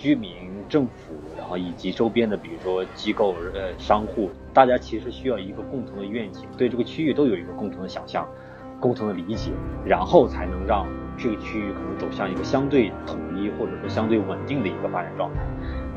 [0.00, 0.32] 居民、
[0.66, 8.26] 政府，然后以及周边的，比如说机构、呃商户，大家其实需要一个共同的愿景，对这个区域都有一个共同的想象、
[8.80, 9.50] 共同的理解，
[9.84, 10.86] 然后才能让
[11.18, 15.40] 这个区域可能走向一个相对统一或者说相对稳定的一个发展状态。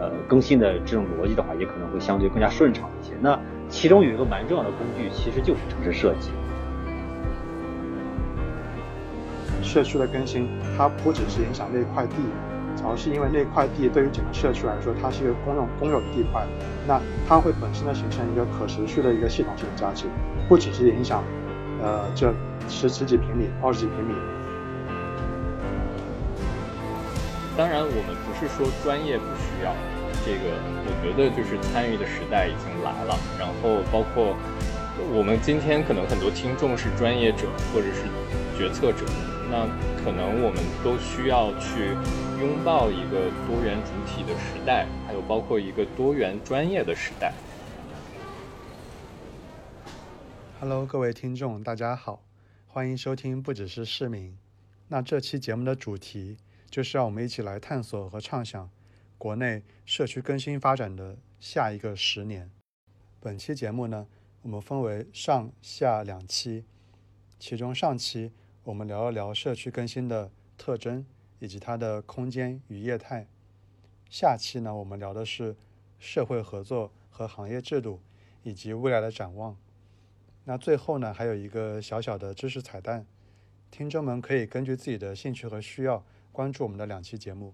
[0.01, 3.13] 呃，更新的这种逻辑的话，也可能会相对更加顺畅一些。
[3.21, 3.39] 那
[3.69, 6.31] 其中有一个蛮重要的工具，其实就是城市设计。
[9.61, 12.15] 社区的更新，它不只是影响那块地，
[12.85, 16.45] 而是因为那块地对于整个社区来说，它是一个公用公有的地块，
[16.87, 20.05] 那它会本身的形成一个可持续的一个系统性的价值，
[20.47, 21.23] 不只是影响，
[21.81, 22.33] 呃，这
[22.67, 24.13] 十十几平米、二十几平米。
[27.55, 29.71] 当然，我们不是说专业不需要，
[30.25, 34.35] 这个我觉得就是参与的时代已经来了，然后包括
[35.13, 38.09] 我们今天可能很多听众是专业者或者是
[38.57, 39.05] 决策者。
[39.51, 39.67] 那
[40.03, 41.93] 可能我们都需要去
[42.43, 47.33] 拥抱一个多元主体的时代，还有包括一个多元专业的时代。
[50.59, 52.21] Hello，各位听众，大家好，
[52.67, 54.37] 欢迎收听不只是市民。
[54.89, 56.35] 那这期节目的主题
[56.69, 58.69] 就是让我们一起来探索和畅想
[59.17, 62.51] 国内社区更新发展的下一个十年。
[63.21, 64.05] 本期节目呢，
[64.41, 66.65] 我们分为上下两期，
[67.39, 68.33] 其中上期。
[68.65, 71.05] 我们聊一聊社区更新的特征
[71.43, 73.27] 以及它的空间与业态。
[74.09, 75.57] 下期呢，我们聊的是
[75.99, 77.99] 社会合作和行业制度
[78.43, 79.57] 以及未来的展望。
[80.45, 83.05] 那最后呢，还有一个小小的知识彩蛋，
[83.69, 87.53] 听众们可以根据自己的兴趣和需要关注我们的两期节目。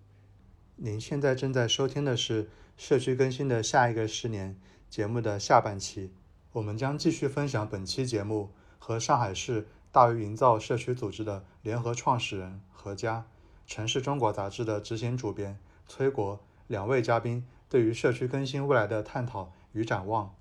[0.76, 4.56] 您现在正在收听的是社区更新的下一个十年
[4.88, 6.14] 节目的下半期，
[6.52, 9.66] 我们将继续分享本期节目和上海市。
[9.92, 13.26] 大鱼营造社区组织的联合创始人何佳，
[13.70, 15.56] 城市中国杂志的执行主编
[15.88, 20.34] 崔国两位嘉宾对于社区更新未来的探讨与展望。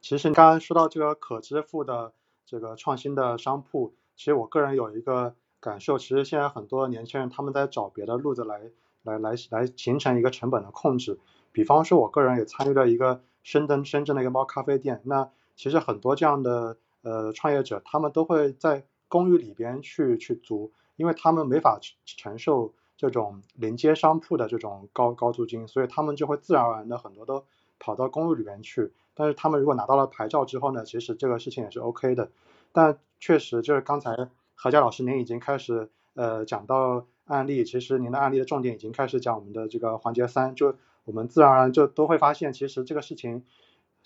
[0.00, 2.12] 其实刚刚说到这个可支付的
[2.46, 8.70] 这个创新的商铺，其实我个人有一个感受，其实现在很多年轻人他们在找别的路子来
[9.02, 11.18] 来来来形成一个成本的控制。
[11.50, 16.76] 比方说，我个人也参与了一个深圳深圳的一个猫咖啡店，那其实很多这样的。
[17.02, 27.44] 呃，创业者他们都会在公寓里边去去租，因为他们没法承受这种临街商铺的这种高高租金，所以他们就会自然而然的很多都
[27.78, 28.92] 跑到公寓里面去。
[29.14, 32.30] 但是他们如果拿到了牌照之后呢，其实这个事情也是 OK 的。
[32.72, 43.44] 但确实就是刚才何佳老师您已经开始呃讲到案例，其实您的案例的重点已经开始讲我们的这个环节三，就我们自然而然就都会发现，其实这个事情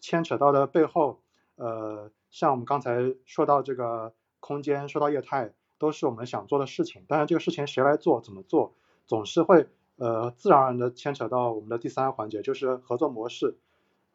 [0.01, 1.21] 牵扯到的背后。
[1.57, 7.05] 呃，像我们刚才说到这个空间，说到业态，都是我们想做的事情。
[7.09, 8.75] 但是这个事情谁来做，怎么做，
[9.07, 13.57] 总是会呃自然而然的牵扯到我们的第三个环节，就是合作模式，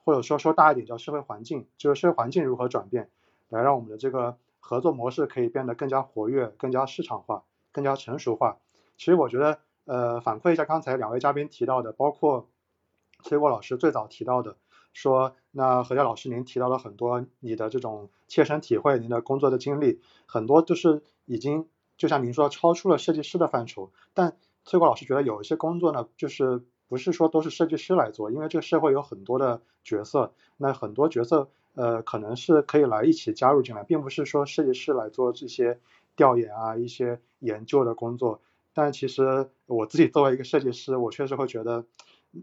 [0.04, 3.10] 或者说说大一点叫社会环境，就是社会环境如何转变，
[3.50, 8.58] 来让我们的这个合作模式可以变得更加活跃、更加市场化、更加成熟化。
[8.98, 12.48] 其实我觉得，呃，反馈一下刚才两位嘉宾提到的，包括
[13.22, 14.58] 崔国老师最早提到的。
[14.94, 21.68] 说，那何佳老师，您提到了很多你的这种切身体会，您的工作的经历，很多就是已经
[21.98, 23.92] 就像您说，超出了设计师的范畴。
[24.14, 35.80] 但崔国老师觉得有一些工作呢，就是不是说都是设计师来做，因为这个社会有很多的角色，那很多角色呃可能是可以来一起加入进来，并不是说设计师来做这些
[36.16, 38.42] 调研啊一些研究的工作。
[38.74, 41.86] 但其实我自己作为一个设计师，我确实会觉得，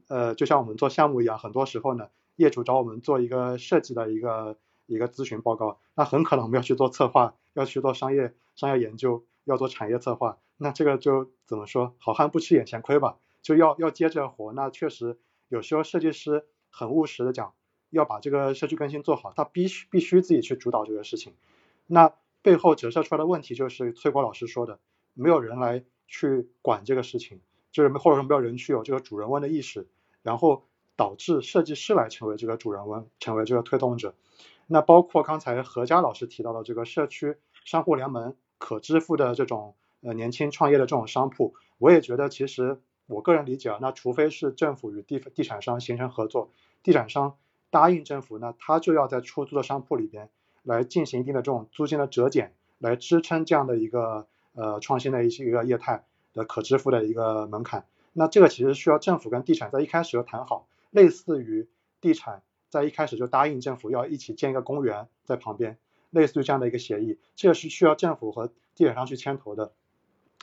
[0.08, 2.08] 呃，就像我们做项目一样，很多时候呢。
[2.36, 4.56] 业主找我们做一个设计的一个
[4.94, 14.52] 一个咨询报告，那很可能我们要去做策划，要去做商业商业研究，要做产业策划，那这个就怎么说，好汉不吃眼前亏吧，就要要接着活。
[14.52, 15.18] 那确实
[15.48, 17.54] 有时候设计师很务实的讲，
[17.90, 21.34] 要把这个社区更新做好，他必须必须自己去主导这个事情。
[21.86, 22.12] 那
[22.42, 24.78] 背后折射出来的问题就是崔国老师说的，
[25.14, 27.40] 没有人来去管这个事情，
[27.72, 29.86] 就是或者说没有人去有这个主人翁的意识，
[30.22, 30.64] 然后。
[30.96, 34.14] 导致设计师来成为这个主人翁，成为这个推动者。
[34.72, 46.52] 那包括刚才何佳老师提到的这个社区商户联盟可支付的这种呃年轻创业的这种商铺，我也觉得其实我个人理解啊，那除非是政府与地地产商形成合作，
[46.84, 47.36] 地产商
[47.70, 50.30] 答应政府，那他就要在出租的商铺里边
[50.62, 57.86] 来进行一定的这种租金的折减，来支撑这样的一个呃创新的一些一个业态的可支付的一个门槛。
[58.12, 60.68] 那这个其实需要政府跟地产在一开始就谈好。
[60.92, 61.68] 类似于
[62.00, 65.76] 地产在一开始就答应政府要一起建一个公园在旁边，
[66.08, 69.72] 类似于这样的一个协议，这个是需要政府和地产商去牵头的。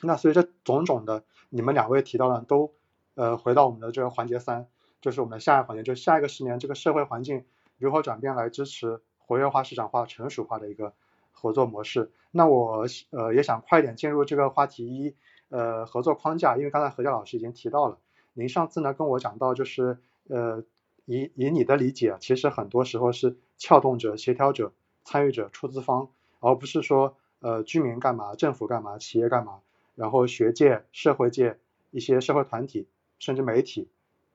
[0.02, 2.72] 那所以这种种的，你们两位提到的都
[3.14, 4.68] 呃，回到我们的这个环节三，
[5.00, 7.44] 就是我们的下一个环节，就下一个十年这个社会环境
[7.78, 10.92] 如何转变来支持活跃化、市场化、成熟化的一个
[11.32, 12.12] 合作模式。
[12.30, 15.16] 那我呃也想快点进入这个话题一，
[15.48, 17.98] 呃，合作框架，因为刚才何佳老师已经提到了，
[18.34, 19.98] 您上次呢跟我讲到就是
[20.28, 20.62] 呃
[21.08, 24.72] 以以你的理解，其实很多时候是撬动者、协调者、
[25.04, 26.10] 参与者、出资方，
[26.40, 29.60] 而不是说呃居民干嘛、政府干嘛、企业干嘛，
[29.94, 31.58] 然后学界、社会界
[31.90, 32.86] 一些社会团体。
[33.20, 33.88] 甚至媒体，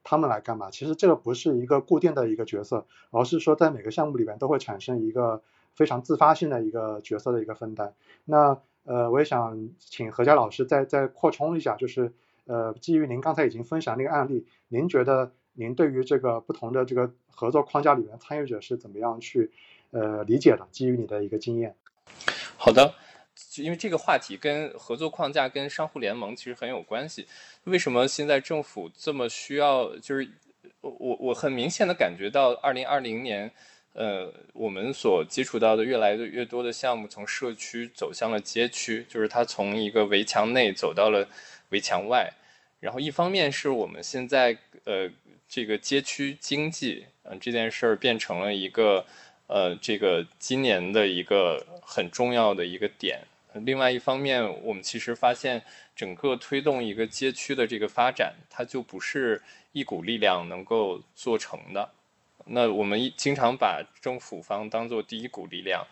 [0.04, 0.70] 他们来干嘛？
[0.70, 5.42] 其实这个不是一个固定的一个角色，而是说在每个项目里边都会产生一个
[5.74, 7.94] 非常自发性的一个角色的一个分担。
[8.26, 12.12] 那呃，我也想请何佳老师再再扩充一下，就是
[12.46, 19.52] 呃，基于您刚才已经分享那个案例，您觉得您对于这个不同的这个合作框架里面参与者是怎么样去
[19.92, 20.68] 呃理解的？
[20.72, 21.76] 基于你的一个经验。
[22.58, 22.94] 好的。
[23.58, 27.28] 因为这个话题跟合作框架、跟商户联盟其实很有关系。
[27.64, 29.96] 为什么现在政府这么需要？
[29.98, 30.28] 就是
[30.82, 33.52] 我我很明显的感觉到，二零二零年，
[33.94, 41.28] 呃，我们所接触到的越来越多的项目从社区走向了街区，就是它从一个围墙内走到了
[41.70, 42.32] 围墙外。
[42.80, 45.10] 然后一方面是我们现在呃
[45.54, 49.06] 这个街区经济，嗯，这件事儿变成了一个。
[49.46, 53.20] 呃，这个今年的一个很重要的一个点。
[53.54, 55.62] 另外一方面，我们其实发现，
[55.96, 59.40] 整个推动一个街区的这个发展，它就不是
[59.74, 61.88] 一股力量能够做成的。
[62.46, 65.86] 那我们经常把政府方当做第一股力量，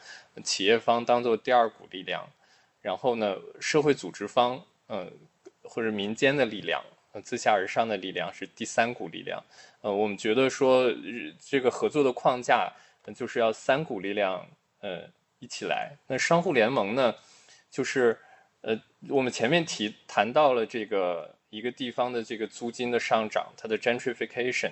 [0.44, 2.28] 企业方当做第二股力量，
[2.82, 5.12] 然后呢，社会组织方，嗯，
[5.64, 6.82] 或者民间的力量，
[7.20, 9.44] 自下而上的力量是第三股力量。
[9.82, 10.94] 呃，我们觉得说
[11.40, 12.72] 这个合作的框架。
[13.16, 14.48] 就是要三股力量，
[14.80, 15.10] 呃，
[15.40, 15.92] 一起来。
[16.06, 17.16] 那商户联盟呢，
[17.72, 18.16] 就是，
[18.62, 18.80] 呃，
[19.10, 24.70] 我们前面提谈到了这个一个地方的这个租金的上涨，它的 gentrification，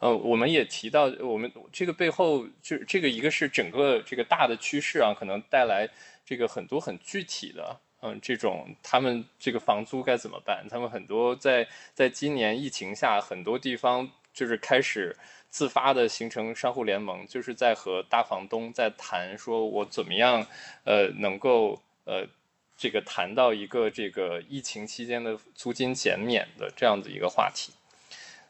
[0.00, 5.88] 呃，我们也提到，我们这个背后就这个一个是整个这个大的趋势啊，可能带来
[6.26, 10.66] 这个很多很具体的，嗯，这种他们这个房租该怎么办？
[10.68, 15.16] 他们很多在在今年疫情下，很多地方就是开始。
[15.52, 20.46] 自发的形成商户联盟，就是在和大房东在谈，说我怎么样，
[20.84, 22.26] 呃，能够呃，
[22.74, 27.74] 这个谈到一个这个疫情期间的租金减免的这样的一个话题。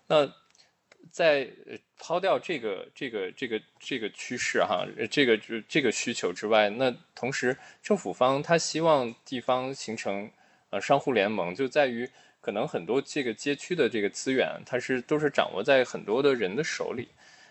[0.06, 0.32] 那
[1.10, 5.38] 在呃抛掉这个这个这个这个趋势哈，这个
[5.68, 10.28] 这个需求之外，那同时政府方他希望地方形成
[10.70, 12.10] 呃商户联盟，就在于。
[12.44, 17.06] 可能很多这个街区的这个资源，它是都是掌握在很多的人的手里，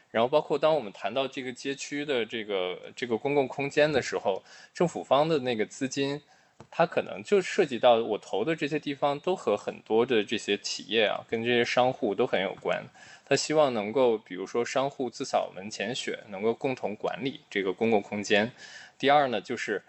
[0.09, 4.43] 然后包括当我们谈到这个街区的这个这个公共空间的时候，
[4.73, 6.21] 政府方的那个资金，
[6.69, 12.83] 它可能就涉及到我投的这些地方都和很多的这些企业啊，跟这些商户都很有关。
[13.31, 18.51] 他希望能够，比如说商户自扫门前雪，能够共同管理这个公共空间。
[18.97, 19.81] 第二呢，就是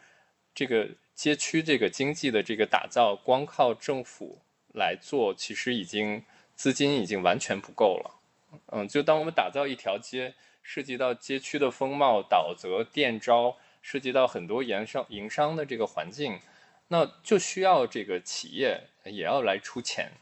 [0.55, 4.39] 这个街区这个经济的这个打造，光靠政府。
[4.75, 6.25] 来做，其实已经
[6.55, 8.21] 资金已经完全不够了。
[8.69, 16.39] 嗯，就当我们打造一条街，涉及到街区的风貌、导则、店招，涉及到很多营商营商的这个环境，
[16.87, 20.13] 那就需要这个企业也要来出钱。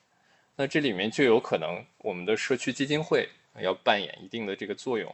[0.60, 3.26] 那这里面就有可能我们的社区基金会
[3.62, 5.10] 要扮演一定的这个作用。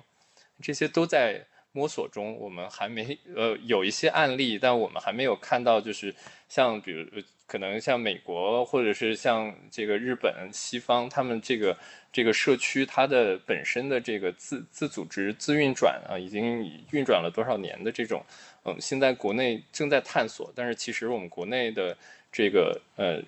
[0.61, 6.13] 这些都在摸索中，我们还没呃有一些案例，但我们还没有看到，就是
[6.49, 7.07] 像比如。
[7.49, 11.79] 可能像美国，或者是像这个日本、西方，他们这个
[12.13, 18.21] 这个社区，它的本身的这个自自组织、自运转啊，已经运转了多少年的这种，
[18.65, 20.53] 嗯，现在国内正在探索。
[20.57, 21.97] 但是其实我们国内的
[22.33, 23.23] 这个呃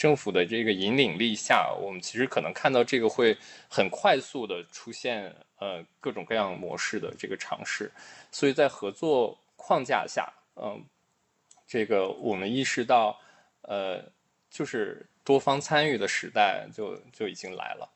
[0.00, 3.36] 政府的这个引领力下，我们其实可能看到这个会
[3.68, 7.92] 很快速的出现呃各种各样模式的这个尝试。
[8.30, 10.82] 所以在合作框架下，嗯，
[11.66, 13.20] 这个我们意识到。
[13.62, 14.02] 呃，
[14.50, 17.88] 就是多方参与的时代就就已经来了，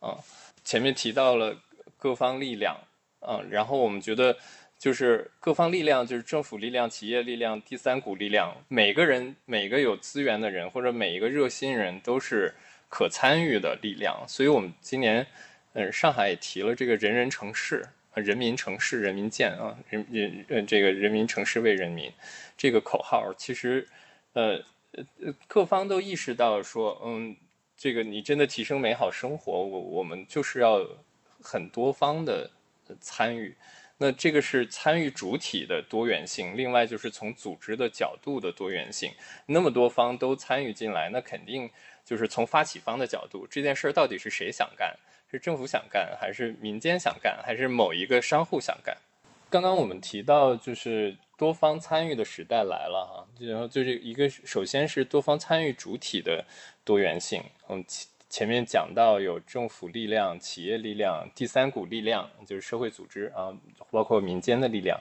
[0.00, 0.16] 嗯，
[0.64, 1.54] 前面提到了
[1.98, 2.74] 各方力量，
[3.20, 4.36] 嗯，然后我们觉得
[4.80, 12.54] 就是各方力量，就是政府力量、企业力量、第三股力量，每个人每个有资源的人或者每一个热心人都是
[12.88, 14.24] 可参与的力量。
[14.26, 15.24] 所以我们今年，
[15.74, 22.10] 嗯，上海也提了这个人人城市，人民城市人民建啊，人人呃这个人民城市为人民
[22.56, 23.86] 这个口号，其实
[24.32, 24.60] 呃。
[24.92, 27.36] 呃呃，各方都意识到说，嗯，
[27.76, 30.84] 这个你真的提升美好生活，我我们就是要
[31.40, 32.50] 很多方的
[33.00, 33.54] 参与。
[34.02, 39.12] 那这个是参与主体的多元性，另外就是从组织的角度的多元性。
[39.44, 41.68] 那么多方都参与进来，那肯定
[42.02, 44.96] 就是从发起方的角度，这件事儿到底是谁想干？
[45.30, 48.96] 是政府想干，还是民间想干，还是某一个商户想干？
[49.50, 53.28] 刚刚我们提到，就是多方参与的时代来了哈。
[53.38, 56.44] 然后就是一个，首先是多方参与主体的
[56.84, 57.42] 多元性。
[57.68, 57.84] 嗯，
[58.30, 63.52] 前面讲到有政府力量、企业力量、第三股力量，就是社会组织啊，
[63.90, 64.98] 包括民间的力量。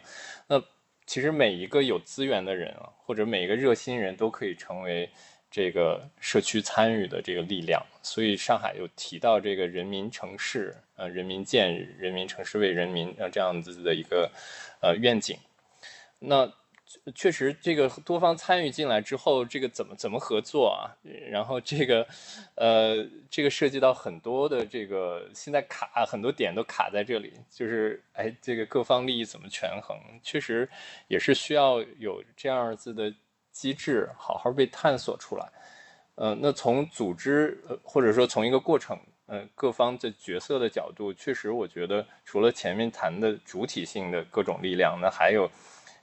[0.48, 0.62] 那
[1.06, 5.10] 其实每一个有资源的人啊，或者每一个热心人都可以成为。
[5.52, 14.32] 这个社区参与的这个力量，所以上海有提到这个人民城市，呃，人民建人民城市为人民，呃，这样子的一个
[14.80, 15.36] 呃愿景。
[16.20, 16.46] 那
[17.14, 20.90] 确实，这个多方参与进来之后，这个怎么怎么合作啊？
[21.30, 22.08] 然后这个
[22.56, 29.98] 呃，这个涉及到很多的这个现在卡很多点都卡在这里，就是哎，这个各方利益怎么权衡？
[30.24, 30.70] 确实
[31.08, 33.14] 也是需要有这样子的。
[33.52, 35.46] 机制好好被探索出来，
[36.16, 45.50] 呃，那从组织呃或者说从一个过程，呃，各方的角色的角度，确实我觉得除了前面谈的主体性的各种力量，那还有，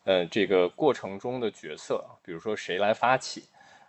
[0.07, 3.43] 呃，这个过程中的角色，比如说谁来发起，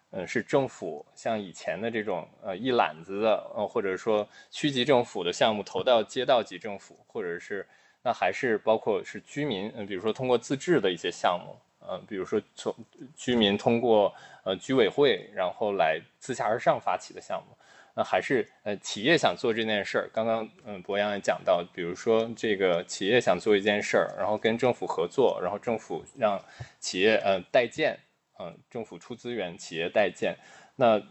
[0.10, 7.64] 嗯，是政府像以前的这种呃一揽子的，呃或者说区级政府的项目投到街道级政府，或者是
[8.02, 11.56] 那还是包括是居民，嗯，比如说通过自治的一些项目。
[11.90, 12.76] 呃，比如说从
[13.16, 17.56] 居民通过呃居委会，然后来自下而上发起的项目，
[17.98, 20.08] 那还是呃企业想做这件事儿。
[20.14, 26.40] 刚刚嗯博洋也讲到，比如说这个企业想做一件事儿，然后跟政府合作，然后政府让
[26.80, 27.98] 企业呃代建，
[28.38, 30.38] 嗯，政府出资源，企业代建。
[30.76, 31.02] 那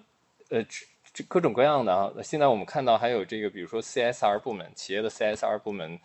[0.51, 0.65] 呃
[1.13, 5.99] 这各种各样的啊，现在我们看到还有这个，比如说 CSR 部门，企业的 CSR 部门。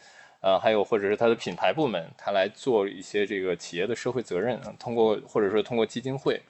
[0.44, 6.42] 呃，还有或者是它的品牌部门，它来做一些这个企业的社会责任，通过或者说通过基金会，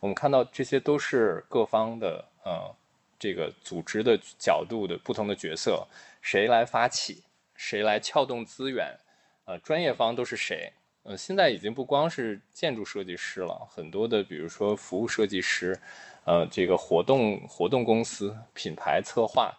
[0.00, 2.74] 我们看到这些都是各方的呃
[3.18, 5.86] 这个组织的角度的不同的角色，
[6.22, 7.22] 谁来发起，
[7.54, 8.96] 谁来撬动资源，
[9.44, 10.72] 呃，专业方都是谁？
[11.02, 15.78] 呃，现在已经不光是建筑设计师了，很多的比如说服务设计师，
[16.24, 19.54] 呃，这个活动活动公司、品牌策划。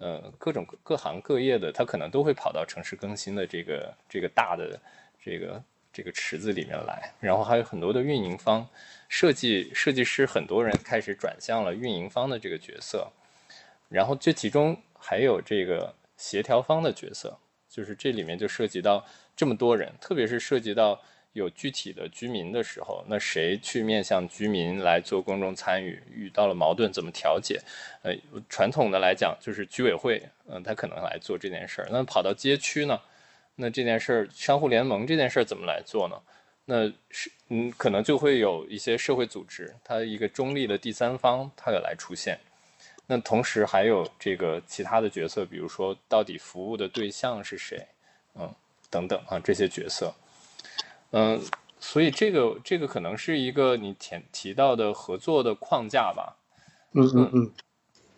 [0.00, 4.80] 呃，各种各行各业的，他可能都会跑到城市更新的这个这个大的
[5.20, 5.60] 这个
[5.98, 8.64] 这个池子里面来，然后还有很多的运营方、
[9.08, 13.10] 设计设计师，很多人开始转向了运营方的这个角色，
[13.88, 17.36] 然后这其中还有这个协调方的角色，
[17.68, 21.02] 就是这里面就涉及到这么多人，特别是涉及到。
[21.34, 26.02] 有具体的居民的时候，那谁去面向居民来做公众参与？
[26.10, 27.60] 遇到了矛盾怎么调解？
[28.02, 28.12] 呃，
[28.48, 31.88] 传统的来讲就是居委会，嗯，他可能来做这件事儿。
[31.92, 32.98] 那跑到街区呢？
[33.60, 36.16] 那这件事儿，商户联盟这件事儿怎么来做呢？
[36.64, 42.38] 那是嗯，可能就会有一些社会组织，它一个中立的第三方，它也来出现。
[43.06, 47.84] 那同时还有这个其他的角色，比如说到底服务的对象是谁？
[48.34, 48.54] 嗯，
[48.90, 50.14] 等等啊，这些角色。
[51.10, 51.40] 嗯，
[51.80, 56.36] 所以这个这个可能是一个你前提到的合作的框架吧。
[56.92, 57.52] 嗯嗯嗯，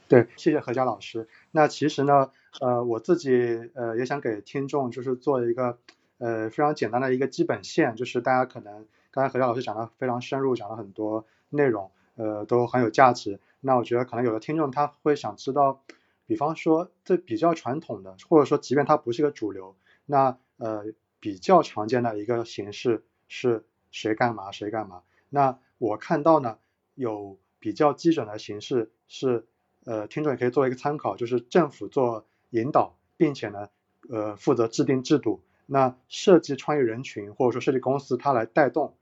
[0.08, 1.28] 对，谢谢何佳老师。
[1.52, 2.30] 那其实呢，
[2.60, 5.78] 呃，我自己呃也想给听众就是做一个
[6.18, 13.38] 呃非常简单的一个基本线，就是大家可能刚才何佳老师讲的非常深入，讲了很多内容，呃，都很有价值。
[13.60, 15.82] 那我觉得可能有的听众他会想知道，
[16.26, 19.76] 比方说这比较传统的，或者说即便它不是一个主流，
[20.06, 20.86] 那呃。
[21.22, 25.02] 比较常见的一个形式是谁干嘛谁干嘛。
[25.28, 26.56] 那我看到呢，
[26.94, 29.44] 有比较基准的形式是，
[29.84, 33.68] 呃，听众也可以做一个参考，就是政府做引导，并且呢，
[34.08, 35.42] 呃，负责制定制度。
[35.66, 38.96] 那设计创业人群或者说设计公司它来带动。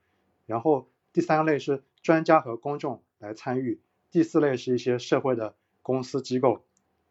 [0.45, 3.79] 然后第三类是专家和公众来参与。
[4.11, 6.63] 第四类是一些社会的公司机构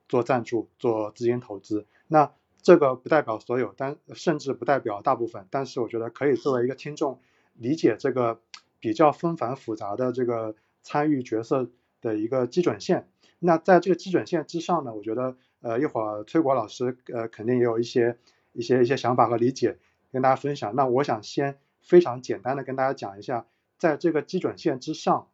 [0.08, 1.86] 做赞助做资金投资。
[2.06, 5.46] 那这个不代表所有，但甚至不代表大部分。
[5.50, 7.20] 但是我觉得可以作为一个听众
[7.54, 8.40] 理解这个
[8.80, 11.68] 比较纷繁复杂的这个参与角色
[12.00, 13.08] 的一个基准线。
[13.38, 18.18] 那在这个基准线之上呢，我觉得呃一会儿崔国老师呃肯定也有一些
[18.52, 19.78] 一些一些想法和理解
[20.12, 20.74] 跟大家分享。
[20.74, 23.46] 那我想先非常简单的跟大家讲一下，
[23.78, 25.28] 在这个基准线之上，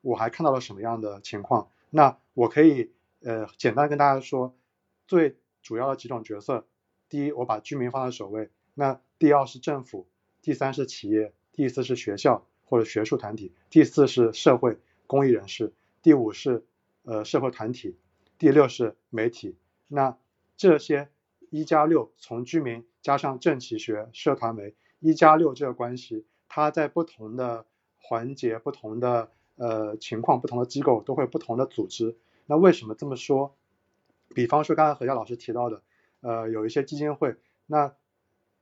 [0.00, 1.68] 我还看到了什么样的情况。
[1.90, 2.92] 那我可以
[3.22, 4.54] 呃简单跟大家说
[5.06, 5.36] 最。
[5.64, 6.66] 主要的几种角色，
[7.08, 8.50] 第一，我把居民放在首位。
[8.74, 10.08] 那第二是政府，
[10.42, 16.64] 第三是企业，第四是学校或者学术团体，第四是社会公益人士，第五是
[17.04, 17.96] 呃社会团体，
[18.38, 19.56] 第六是媒体。
[19.88, 20.16] 那
[20.56, 21.08] 这些
[21.50, 27.66] 一加六，从居民加上政企学、社团媒一加六这个关系，它在不同的
[27.98, 32.16] 环节、不同的呃情况、不同的机构都会不同的组织。
[32.46, 33.54] 那为什么这么说？
[34.34, 35.82] 比方说刚才何佳老师提到的，
[36.20, 37.94] 呃，有一些基金会，那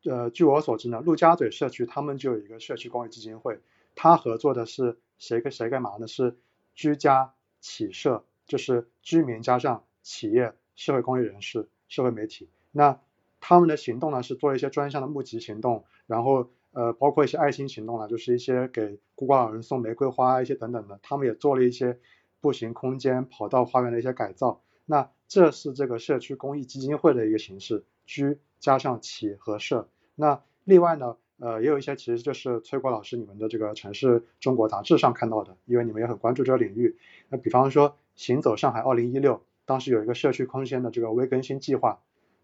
[0.04, 3.60] 呃，据我所知呢，陆家嘴社区他们就有一个社区公益基金会，
[3.94, 6.06] 他合作的是谁跟谁干嘛呢？
[6.08, 6.36] 是
[6.74, 12.50] 居家企社，就是居民加上企业、社会公益人士、社会媒体。
[12.70, 13.00] 那
[13.40, 21.00] 他们的行动呢是做一些专项的募集行动，然后呃，包括一些爱心行动呢，就是一些给孤寡老人送玫瑰花一些等等的。
[21.02, 21.98] 他们也做了一些
[22.40, 24.60] 步行空间、跑道花园的一些改造。
[24.84, 28.38] 那这是这个社区公益基金会的一个形式，居。
[28.60, 36.98] 加上企和社，那另外呢，呃，也有一些其实就是崔国老师你们的这个城市中国杂志上看到的，因为你们也很关注这个领域。
[37.30, 42.02] 那比方说行走上海二零一六，当时有一个社区空间的这个微更新计划，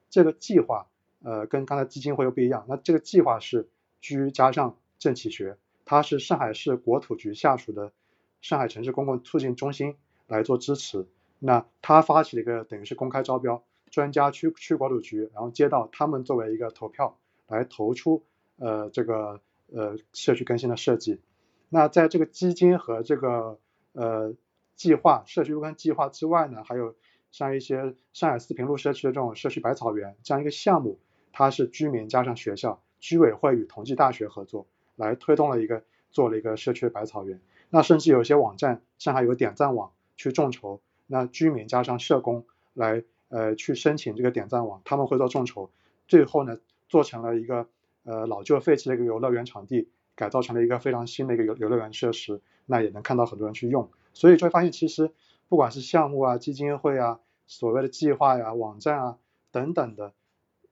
[0.09, 0.87] 这个计划
[1.23, 3.69] 呃跟刚才基金会又不一样，那这个计划是
[4.01, 7.93] 居加上政企学，它是上海市国土局下属的
[8.41, 11.07] 上海城市公共促进中心来做支持，
[11.39, 13.63] 那他发起了一个等于是公开招标。
[13.91, 18.25] 专家区区国土局，然后接到他们作为一个投票来投出
[18.57, 19.41] 呃这个
[19.73, 21.21] 呃社区更新的设计。
[21.69, 23.59] 那在这个基金和这个
[23.93, 24.35] 呃
[24.77, 26.95] 计划社区更新计划之外呢，还有
[27.33, 31.01] 像一些上海四平路社区的这种社区百草园这样一个项目，
[31.33, 37.41] 它是居民加上学校居委会与同济大学合作来推动了一个做了一个社区百草园。
[37.71, 43.03] 那甚至有些网站，上海有点赞网去众筹，那居民加上社工来。
[43.29, 45.69] 呃，去申请这个点赞网，他们会做众筹，
[46.07, 47.67] 最后呢，做成了一个
[48.05, 55.13] 呃老旧废弃的一个游乐园场地，改造成了一个非常新的一个游游乐园设施，那也能看到很多人去用，所以就会发现，其实
[55.49, 59.19] 不管是项目啊、基金会啊、所谓的计划呀、网站啊
[59.53, 60.15] 等等的，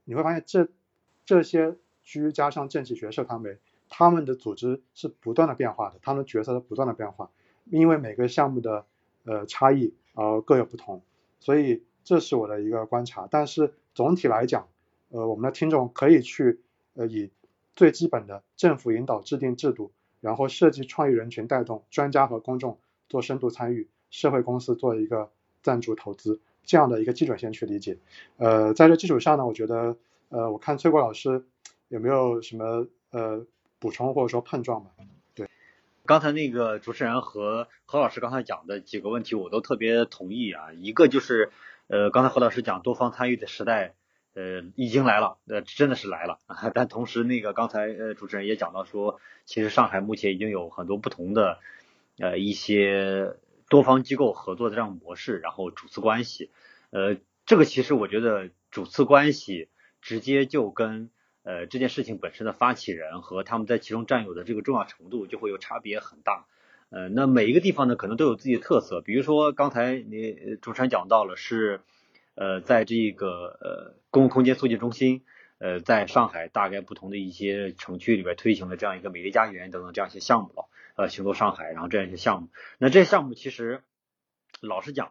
[0.04, 0.68] 你会发现这
[1.26, 3.58] 这些居加上政企学社团媒，
[3.88, 7.30] 他们的组织是不断的变化的，他们角色的不断的变化，
[7.66, 8.86] 因为每个项目的
[9.24, 11.02] 呃差异呃各有不同，
[11.38, 11.84] 所以。
[12.06, 14.68] 这是我的一个观察，但是总体来讲，
[15.08, 16.60] 呃，我们的听众可以去
[16.92, 17.30] 呃以
[17.74, 19.90] 最基本的政府引导制定制度，
[20.20, 22.78] 然后设计创意人群带动，专家和公众
[23.14, 25.30] 做深度参与，社会公司做一个
[25.62, 27.98] 赞助投资这样的一个基准线去理解。
[28.38, 29.96] 呃，在这基础上呢，我觉得
[30.30, 31.44] 呃，我看崔国老师
[31.86, 33.46] 有没有什么呃
[33.78, 34.90] 补充或者说碰撞吧？
[35.36, 35.48] 对，
[36.04, 41.52] 刚才那个主持人和何老师刚才讲的几个问题，我都特别同意啊，一个就是。
[41.86, 43.94] 呃，刚才何老师讲多方参与的时代，
[44.32, 46.38] 呃，已经来了，呃，真的是来了。
[46.72, 51.58] 但同时，那个刚才呃主持人也讲到说，其实上海目前已经有很多不同的
[52.18, 53.34] 呃一些
[53.68, 56.50] 多方机构合作的这样模式，然后主次关系，
[56.90, 59.68] 呃，这个其实我觉得主次关系
[60.00, 61.10] 直接就跟
[61.42, 66.46] 呃这件事情本身的发起人和他们在其中占有的这个重要程度就会有差别很大。
[66.90, 69.00] 呃，那每一个地方呢，可能都有自己的特色。
[69.00, 71.80] 比如说，刚才你主持人讲到了，是
[72.36, 73.28] 呃，在这个
[73.60, 75.24] 呃公共空间促进中心，
[75.58, 82.48] 呃，在上海大概不同的一些城区里边推行了这样一个美丽家园等等这样一些项目了，呃，行走上海，然后这样一些项目。
[82.78, 83.82] 那这些项目其实，
[84.60, 85.10] 老实讲，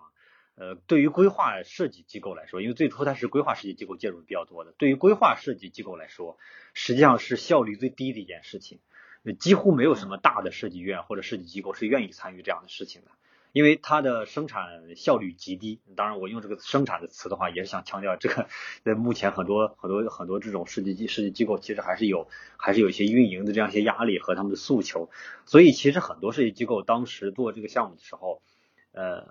[0.55, 6.37] 呃，对于规划设计机构来说，因为最初它是规划设计机构介入比较多的，对于规划设计机构来说，
[6.73, 8.79] 实际上是效率最低的一件事情。
[9.39, 13.11] 几乎没有什么大的设计院或者设计机构是愿意参与这样的事情的，
[13.53, 15.79] 因为它的生产效率极低。
[15.95, 18.47] 当然，我用这个生产的词的话，也是想强调这个，
[18.83, 25.09] 在目前很多很多很多这种设计机设计机构，其实还是有还是有一些运营的这样一些压力和他们的诉求。
[25.45, 28.41] 所以，其实很多设计机构当时做这个项目的时候，
[28.91, 29.23] 呃，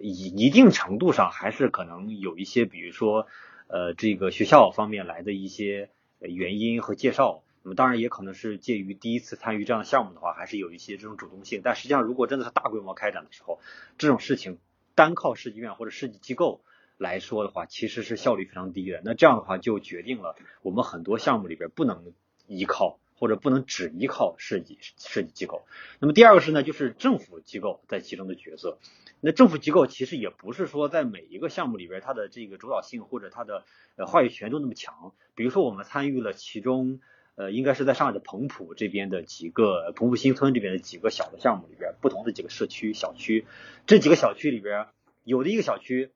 [0.00, 3.26] 一一定程度上还是可能有一些，比如说
[3.68, 5.88] 呃，这个学校方面来的一些
[6.20, 7.42] 原因和介绍。
[7.64, 11.60] 那么当然也可能是介于第一次参与这样的项目的话，还是有一些这种主动性。
[11.62, 13.60] 但实际上，如果真的是大规模开展的时候，
[13.98, 14.58] 这种事情
[14.96, 16.60] 单靠设计院或者设计机构
[16.98, 19.00] 来说的话，其实是效率非常低的。
[19.04, 22.12] 那这样的话就决定了我们很多项目里边不能
[22.48, 25.64] 依靠或者不能只依靠设计设计机构。
[26.00, 28.78] 那么第二个是呢，就是政府机构在其中的角色。
[29.20, 35.12] 那政府机构其实也不是说在每一个项目里边它的这个主导性或者它的呃话语权都那么强。
[35.36, 36.98] 比如说我们参与了其中。
[37.34, 43.46] 呃，应该是在上海的彭浦这边的几个彭浦新村这边的几个小的项目里边，不同的几个社区小区，
[43.86, 44.88] 这几个小区里边，
[45.24, 46.10] 有的一个小区，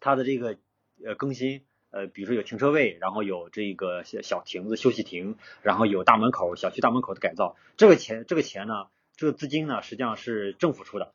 [0.00, 0.56] 它的这个
[1.04, 11.12] 呃更新，呃，比如说有停车位，然后有这个小小亭子休息亭，然后有大门口小区大门口的改造，这个钱这个钱呢，这个资金呢，实际上是政府出的。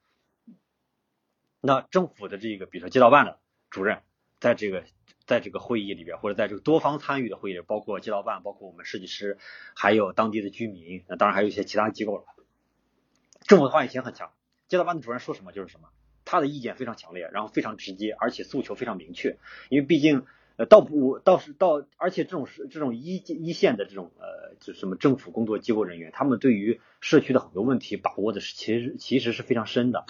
[1.62, 3.40] 那政府的这个比如说街道办的
[3.72, 4.04] 主任，
[4.40, 4.84] 在这个
[5.26, 9.38] 在这个会议里边，或者在这个多方参与的会议，包括街道办，包括我们设计师，
[9.76, 12.24] 还有当地的居民，那当然还有一些其他机构了。
[13.48, 14.32] 政府的话语权很强，
[14.68, 15.90] 街道办的主任说什么就是什么，
[16.26, 19.38] 他的意见非常强烈，然后非常直接，而且诉求非常明确。
[19.70, 20.26] 因为毕竟，
[20.58, 30.06] 呃，倒不倒是到，而且这种是这种一一线的这种呃，就什么政府工作机构人员，他们对于社区的很多问题把握的是其实其实是非常深的，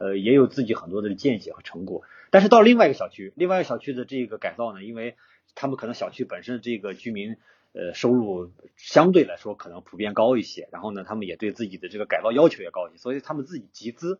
[0.00, 2.02] 呃，也有自己很多的见解和成果。
[2.30, 5.14] 但是到另外一个小区，另外一个小区的这个改造呢，因为
[5.54, 7.36] 他们可能小区本身这个居民。
[7.72, 14.18] 呃，收入相对来说可能普遍高一些，然后呢，他们也对自己的这个改造要求也高一些，所以他们自己集资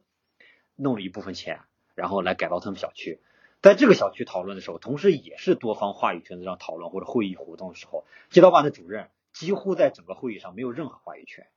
[0.76, 1.62] 弄了一部分钱，
[1.96, 3.18] 然后来改造他们小区。
[3.60, 11.48] 在这个小区讨论的时候，同时也是多方话语权这样讨论或者会议活动的时候，街道办的主任几乎在整个会议上没有任何话语权，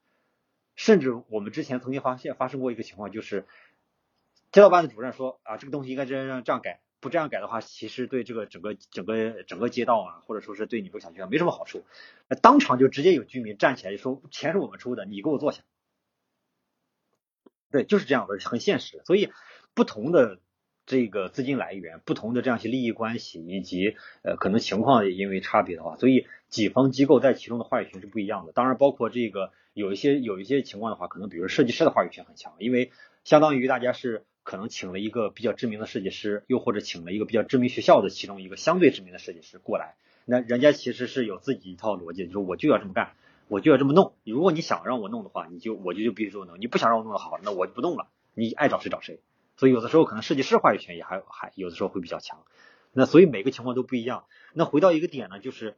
[0.75, 3.45] 甚至我们之前曾经发现发生过一个情况，就是
[4.53, 6.79] 街道办的主任说啊，这个东西应该这样这样改。
[7.01, 11.83] 不这样改的话，其实对这个整个整个整个街道啊，或者说是对你这个小区啊，没什么好处。
[12.29, 15.63] 那当场就直接有居民站起来就说：“钱是我们出的，你给我坐下。”
[17.71, 19.01] 对，就是这样的，很现实。
[19.05, 19.33] 所以，
[19.73, 20.39] 不同的
[20.85, 28.53] 这个资金来源、不同的这样一些利益关系，以及呃可能情况也因为差别的话，所以几方机构在其中的话语权是不一样的。
[28.53, 32.93] 当然，包括这个有一些有一些情况的话，可能比如设计师的话语权很强，因为
[33.25, 34.23] 相当于大家是。
[34.43, 43.15] 可能请了一个比较知名的设计师，又或者请了一个比较知名学校的其中一个相对知名的设计师过来，那人家其实是有自己一套逻辑，就是我就要这么干，
[43.47, 44.13] 我就要这么弄。
[44.23, 48.10] 如果你想让我弄的话，你就我就就必须这么弄；你不想让我弄的好，那我就不弄了。
[48.34, 49.19] 你爱找谁找谁。
[49.58, 52.43] 所以有的时候可能设计师话语权也还还有的时候会比较强。
[52.91, 54.25] 那所以每个情况都不一样。
[54.53, 55.75] 那回到一个点呢，就是。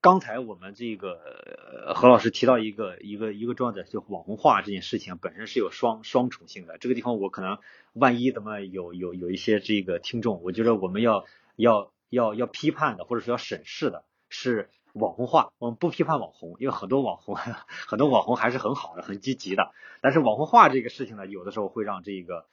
[0.00, 6.78] 刚才我们这个何老师提到一个一个一个重要的，就网红化这件事情本身是有双双重性的。
[6.78, 7.58] 这个地方我可能
[7.94, 11.24] 万一怎么有有有一些这个听众，我觉得我们要
[11.56, 15.52] 要要要批判的，或者说要审视的是网红化。
[15.58, 17.34] 我们不批判网红，因为很多网红
[17.66, 19.72] 很多网红还是很好的，很积极的。
[20.00, 22.46] 但是网红化这个事情呢，有的时候会让这个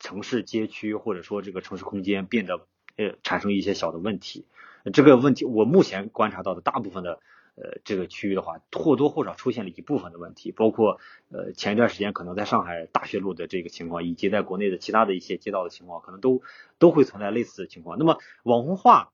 [0.00, 4.44] 城市街区或者说这个城市空间变得呃产生一些小的问题。
[4.92, 7.20] 这个问题，我目前观察到的大部分的
[7.56, 10.98] 呃这个区域的话，或多或少出现了一部分的问题，包括
[11.30, 16.42] 呃前一段时间可能在上海大学路的这个情况，以及在国内的其他的一些街道的情况，可能都
[16.78, 17.98] 都会存在类似的情况。
[17.98, 19.12] 那么网红化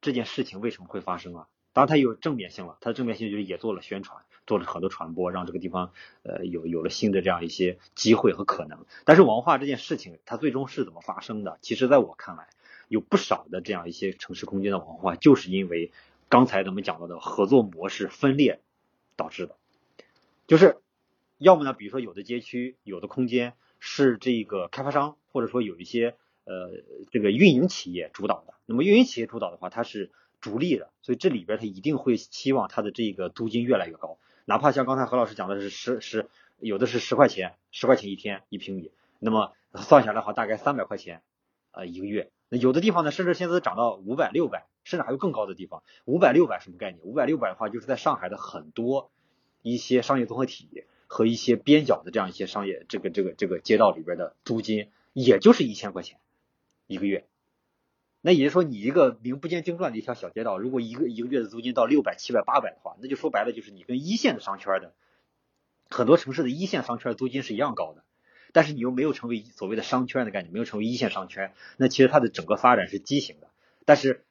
[0.00, 1.46] 这件事情为什么会发生啊？
[1.72, 8.84] 当然它有正面性了，它的正面性就是也做了宣传，做了很多传播，让这个地方呃有有了新的这样一些机会和可能。
[9.04, 11.58] 但是网红化这件事情，它最终是怎么发生的？
[11.60, 12.48] 其实在我看来。
[12.88, 15.92] 有不少的这样一些城市空间的网红化，就是因为
[16.28, 18.60] 刚才咱们讲到的合作模式分裂
[19.16, 19.56] 导致的。
[20.46, 20.78] 就是
[21.36, 26.72] 要么呢，比如说有的街区、有的空间是这个开发商，或者说有一些呃
[27.10, 28.54] 这个运营企业主导的。
[28.64, 41.22] 那么运营企业主导的话，它是逐利的，所以这里边它一定会期望它的这个租金越来越高，哪怕像刚才何老师讲的是十十，有的是十块钱，十块钱一天一平米，那么算下来的话，大概三百块钱
[41.72, 42.30] 呃一个月。
[42.48, 45.82] 那有的地方呢，甚至现在涨到五百、六百，甚至还有更高的地方。
[46.04, 47.02] 五百、六百什么概念？
[47.04, 49.10] 五百、六百的话，就是在上海的很多
[49.62, 56.18] 一些商业综合体和一些边角的这样一些商业这个这个这个街道里边的租金，也就是一千块钱
[56.86, 57.26] 一个月。
[58.20, 64.94] 那也就是说，你一个名不见经传的一条小街道，如果一个一个月的租金到六百、七百、八百的话，那就说白了，就是你跟一线的商圈的
[65.88, 68.04] 很多城市的一线商圈租金是一样高的。
[68.52, 73.48] 但是你又没有成为所谓的商圈的概念，没有成为一线商圈，那其实它的整个发展是畸形的。
[73.84, 74.24] 但是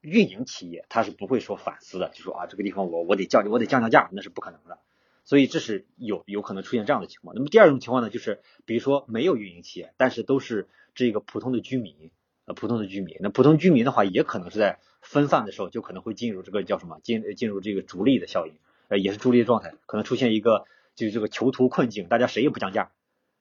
[0.00, 4.78] 运营企业它是不会说反思的，就说啊这个地方我我得降我得降降价，那是不可能的。
[5.24, 7.34] 所以这是有有可能出现这样的情况。
[7.34, 12.10] 那么第二种情况呢，就是比如说没有运营企业，但是都是这个普通的居民，
[12.46, 13.16] 呃普通的居民。
[13.20, 18.54] 那普通居民的话，也可能是在分散的时候就可能会进入这个叫什么进进入这个逐利的效应，
[18.88, 22.90] 呃也是逐利的状态，可能出现一个就是这个囚徒困境，大家谁也不降价。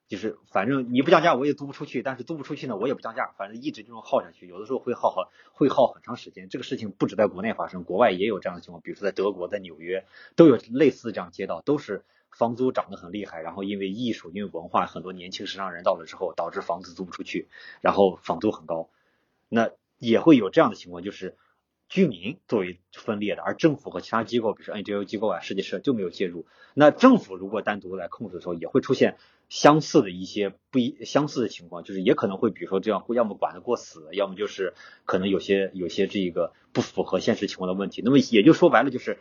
[0.07, 6.47] 就是反正你不降价我也租不出去，但是租不出去呢我也不降价，反正一直这种耗下去，有的时候会耗很会耗很长时间。
[6.47, 17.47] 这个事情不止在国内发生，国外也有这样的情况，比如说在德国、在纽约都有类似这样街道，都是房租涨得很厉害，然后因为艺术、因为文化，很多年轻时尚人到了之后，导致房子租不出去，
[17.81, 18.89] 然后房租很高。
[19.49, 21.35] 那也会有这样的情况，就是。
[21.89, 26.45] 居民作为分裂的，而政府和其他机构，比如说 NGO 机构啊、设计师就没有介入。
[26.73, 29.17] 那政府如果单独来控制的时候，也会出现
[29.49, 34.73] 相似的一些不一相似的情况，就是也可能会，比如说这样，要么管得过死，要么就是
[35.05, 38.01] 可能有些有些这个不符合现实情况的问题。
[38.03, 39.19] 那么也就说白了，就是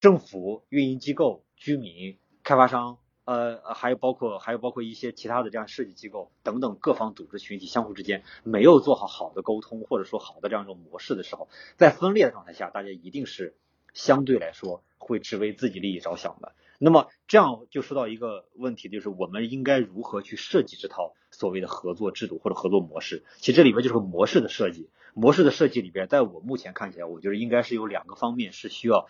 [0.00, 13.56] 政府、运营机构、居民、开发商呃，还有包括还有包括一些其他的这样设计机构等等各方组织群体相互之间没有做好好的沟通，或者说好的这样一种模式的时候，在分裂的状态下，大家一定是
[13.92, 16.54] 相对来说会只为自己利益着想的。
[16.78, 23.24] 那么这样就说到一个问题，就是我们应该如何去设计这套所谓的合作制度或者合作模式？
[23.38, 29.08] 其实这里边就是模式的设计，模式的设计里边，在我目前看起来，我觉得应该是有两个方面是需要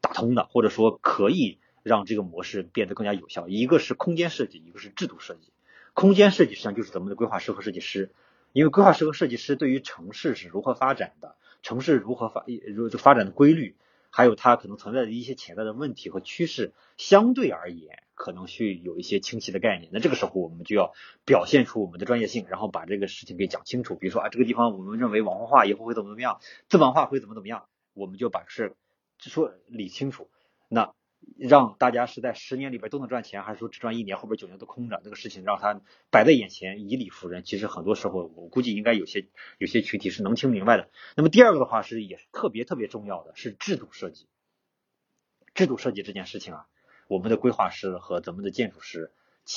[0.00, 1.58] 打通的，或者说可以。
[1.88, 3.48] 让这个模式变得更加有效。
[3.48, 5.50] 一个是空间设计，一个是制度设计。
[5.94, 8.12] 空间设计实际上就是咱们的规划师和设计师，
[8.52, 13.74] 因为规划师和设计师对于城市是如何发展的，城市如何发如发展的规律，
[14.10, 19.90] 还有它可能存在的一些潜在的问题和趋势，相对而言可能去有一些清晰的概念。
[19.92, 20.92] 那这个时候我们就要
[21.24, 23.96] 表现出我们的专业性，然后把这个事情给讲清楚。
[23.96, 28.76] 比如说啊，这个地方我们认为网红化以后会怎么怎么样，资本化会怎么怎么样，我们就把事
[29.18, 30.30] 说理清楚。
[30.68, 30.92] 那。
[31.36, 35.00] 让大家是在十年里边都能赚钱，还是说只赚一年，后边九年都空着？
[35.04, 37.44] 这个事情让他摆在眼前，以理服人。
[37.44, 39.28] 其实很多时候，我估计应该有些
[39.58, 40.88] 有些群体是能听明白的。
[41.16, 44.26] 那么第二个的话是也是特别特别重要的，是制度设计。
[45.54, 46.66] 制度设计这件事情啊，
[47.08, 49.12] 我们的规划师和咱们的建筑师，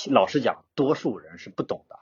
[0.10, 2.00] 老实讲，多数人是不懂的。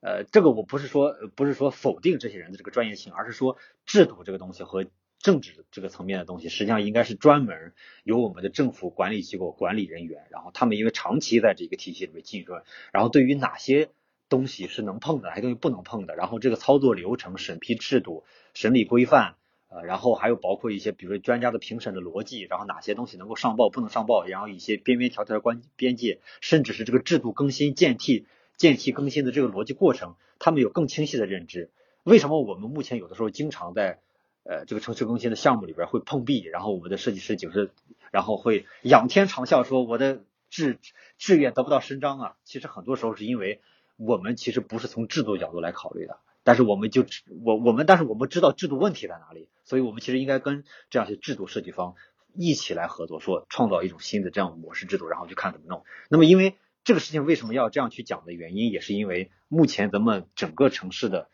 [0.00, 4.84] 呃，这个我不是说不是说否定这些人的这个专业性，而是说制度这个东西和。
[5.24, 13.88] 政治这个层面的东西，实际上应该是专门由我们的政府管理机构管理人员，然后他们因为长期在这个体系里面浸润，然后对于哪些
[14.28, 19.36] 东西是能碰的，哪些东西不能碰的，然后这个操作流程、审批制度、审理规范，
[19.70, 28.26] 呃，然后还有包括一些比如说专家的评审的逻辑，然后哪些东西能够上报不能上报，然后一些边边条条关边界，甚至是这个制度更新、建替、
[28.58, 31.70] 建替更新的这个逻辑过程，他们有更清晰的认知。
[32.02, 34.00] 为什么我们目前有的时候经常在
[34.44, 37.70] 呃，这个城市更新的项目里边会碰壁，然后我们的设计师就是，
[38.10, 40.78] 然后会仰天长啸说我的志
[41.16, 42.36] 志愿得不到伸张啊。
[42.44, 43.62] 其实很多时候是因为
[43.96, 47.06] 我们其实不是从制度角度来考虑的，但是我们就
[47.42, 51.94] 我我们但是我们知道制度问题在哪里，所以我们其实应该跟这样些制度设计方
[52.34, 55.84] 一起来合作，说创造一种新的这样的模式制度，然后去看怎么弄。
[56.10, 56.54] 那么因为
[56.84, 61.30] 这个事情为什么要这样去讲的原因，也是因为目前咱们整个城市的。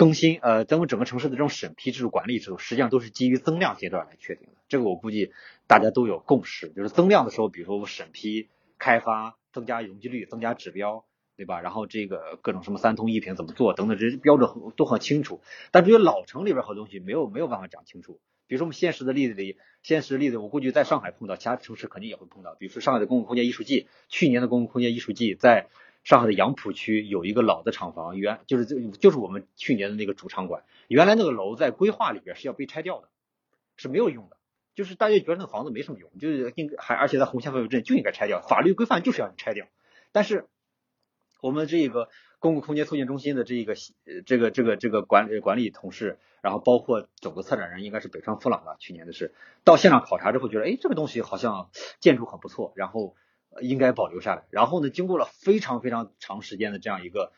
[0.00, 4.52] 更新呃，咱们整个城市的这种审批制度、管理制度，实际上都是基于增量阶段来确定的。
[4.66, 5.30] 这个我估计
[5.66, 11.04] 大家都有共识，就是增量的时候，比如说我审批、开发、增加容积率、增加指标，
[11.36, 11.60] 对吧？
[11.60, 15.42] 然后这个各种什么三通一平怎么做等等，这些标准都很清楚。
[15.70, 18.20] 但至于老城里边好东西，没有没有办法讲清楚。
[18.46, 22.54] 比如说我们现实的例子里，现实例子我估计在上海碰到，其他城市肯定也会碰到。
[22.54, 25.68] 比如说上海的公共空间艺术季，去年的公共空间艺术季在。
[26.02, 30.64] 上海的杨浦区有一个老的厂房，原就是这就是我们去年的那个主场馆。
[30.88, 33.08] 原来那个楼在规划里边是要被拆掉的，
[33.76, 34.36] 是没有用的。
[34.74, 39.66] 就是大家觉得那个房子没什么用，就是应还而且在红线范围之内就应该拆掉，法律规范就是要你拆掉。
[40.10, 40.46] 但是
[41.42, 42.08] 我们这个
[42.38, 43.74] 公共空间促进中心的这个
[44.24, 49.34] 这个这个这个管理管理同事，然后包括整个策展人应该是北川富朗吧，去年的是
[49.64, 53.14] 到现场考察之后觉得，哎，这个东西好像建筑很不错，然后。
[53.60, 54.44] 应该保留下来。
[54.50, 57.32] 然后呢，经过了非常非常长时间的这样一个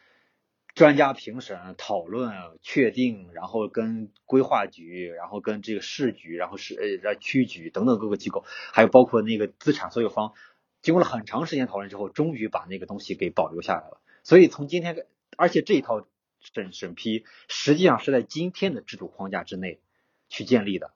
[0.75, 10.33] 专家评审、讨论、确定，然后跟规划局，然后跟这个市局，然后是呃区局等等各个机构，还有包括那个资产所有方，
[10.81, 14.01] 经过了很长时间讨论之后，终于把那个东西给保留下来了。
[14.23, 16.07] 所以从今天，而且这一套
[16.41, 19.81] 审审批实际上是在今天的制度框架之内
[20.29, 20.93] 去建立的。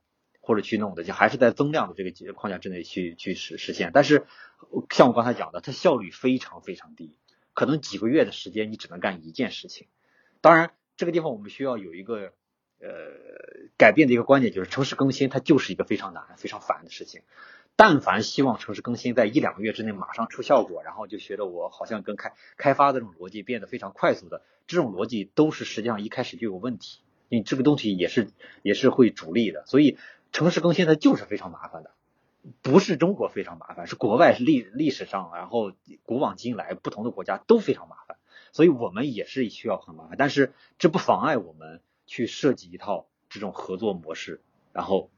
[0.46, 4.26] 或者去弄的，就还是在增量的这个框架之内去去实实现，但是
[4.90, 7.18] 像我刚才讲的，它效率非常非常低，
[7.52, 9.88] 可能几个月的时间你只能干一件事情。
[10.40, 12.32] 当然，这个地方我们需要有一个
[12.80, 12.87] 呃
[13.76, 17.22] 改变的一个观点，就是城市更新它就是一个非常难、非常烦的事情。
[17.74, 27.00] 但凡希望城市更新在一两个月之内马上出效果，然后就觉得我好像跟开开发的这种逻辑变得非常快速的，这种逻辑都是实际上一开始就有问题。
[27.28, 28.28] 你这个东西也是
[28.62, 29.98] 也是会主力的，所以。
[30.37, 31.92] 城市更新它就是非常麻烦的，
[32.61, 35.72] 不是中国非常麻烦，是国外是历历史上，然后
[36.03, 38.18] 古往今来不同的国家都非常麻烦，
[38.53, 44.42] 所以我们也是需要很麻烦，但是这不妨碍我们去设计一套这种合作模式，
[44.75, 45.11] 然后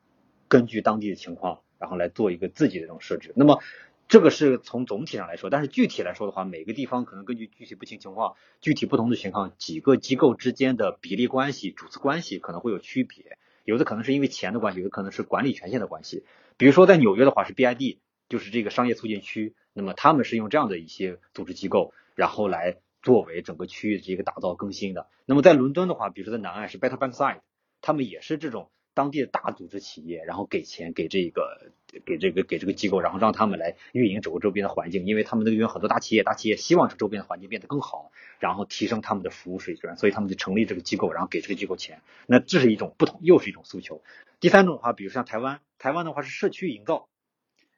[0.47, 3.33] 根据当地的情况，然后来做一个自己的这种设置。
[3.35, 3.61] 那么
[4.07, 13.37] 这个是从总体上来说，但是具体来说的话，每个地方可能根据具体不同情况，具体不同的情况，几个机构之间的比例关系、主次关系可能会有区别。
[13.69, 16.25] 有的可能是因为钱的关系，有的可能是管理权限的关系。
[16.57, 25.07] 比如说在纽约的话是 BID，就是这个商业促进区，那么他们是用这样的一些组织机构，然后来作为整个区域的这个打造更新的。
[25.27, 27.41] 那么在伦敦的话，比如说在南岸是 Better Bankside，
[27.83, 31.71] 他们也是这种当地的大组织企业，然后给钱给这个
[32.05, 42.01] 给这个给这个机构，然后让他们来运营整个周边的环境，因为他们那边有很多大企业，大企业希望这周边的环境变得更好，然后提升他们的服务水准，所以他们就成立这个机构，然后给这个机构钱。
[42.27, 44.03] 那这是一种不同，又是一种诉求。
[44.41, 47.09] 第三种的话，比如像台湾，台湾的话是社区营造。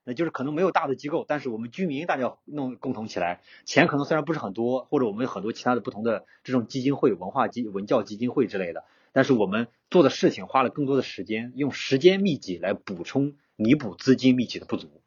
[0.03, 15.03] 那就是可能没有大的机构，但是我们居民大家弄共同起来，钱可能虽然不是很多，或者我们有很多其他的不同的这种基金会、文化基、文教基金会之类的，但是我们做的事情花了更多的时间，用时间密集来补充、弥补资金密集的不足，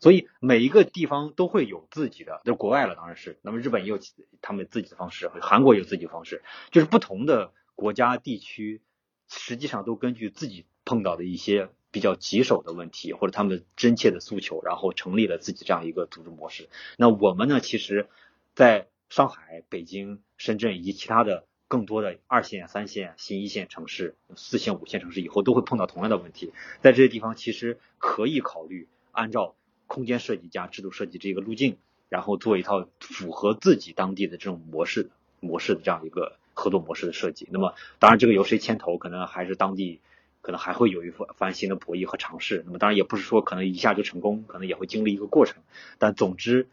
[0.00, 3.98] 所以每一个地方都会有自己的，就国外了当然是，那么日本也有
[4.40, 8.80] 他们自己的方式，韩国有自己的方式，就是不同的国家地区，
[9.28, 11.68] 实际上都根据自己碰到的一些。
[11.92, 16.70] 比较棘手的问题，或者他们真切的诉求，然后成立了自己这样一个组织模式。
[16.96, 18.08] 那我们呢，其实
[18.54, 26.52] 在上海、北京、深圳以及其他的更多的二线、三线、新一线城市、四线、五线城市，以后都会碰到同样的问题。
[26.82, 29.54] 在这些地方，其实可以考虑按照
[29.86, 31.78] 空间设计加制度设计这个路径，
[32.10, 35.08] 然后做一套符合自己当地的这种模式
[35.40, 37.48] 模式的这样一个合作模式的设计。
[37.50, 40.02] 那么，当然这个由谁牵头，可能还是当地。
[40.42, 45.62] 可能还会有一番翻新的博弈和尝试，那么当然也不是说可能一下就成功，可能也会经历一个过程。
[46.00, 46.66] 但总之，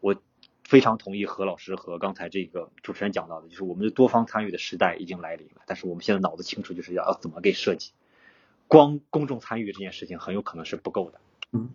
[0.00, 0.14] 我
[0.64, 5.62] 非常同意何老师和刚才这个主持人讲到的，就是我们的多方参与的时代已经来临了。
[5.66, 7.92] 但是我们现在脑子清楚，就是要要怎么给设计，
[8.66, 11.20] 光公众参与这件事情很有可能是不够的。
[11.52, 11.70] 嗯。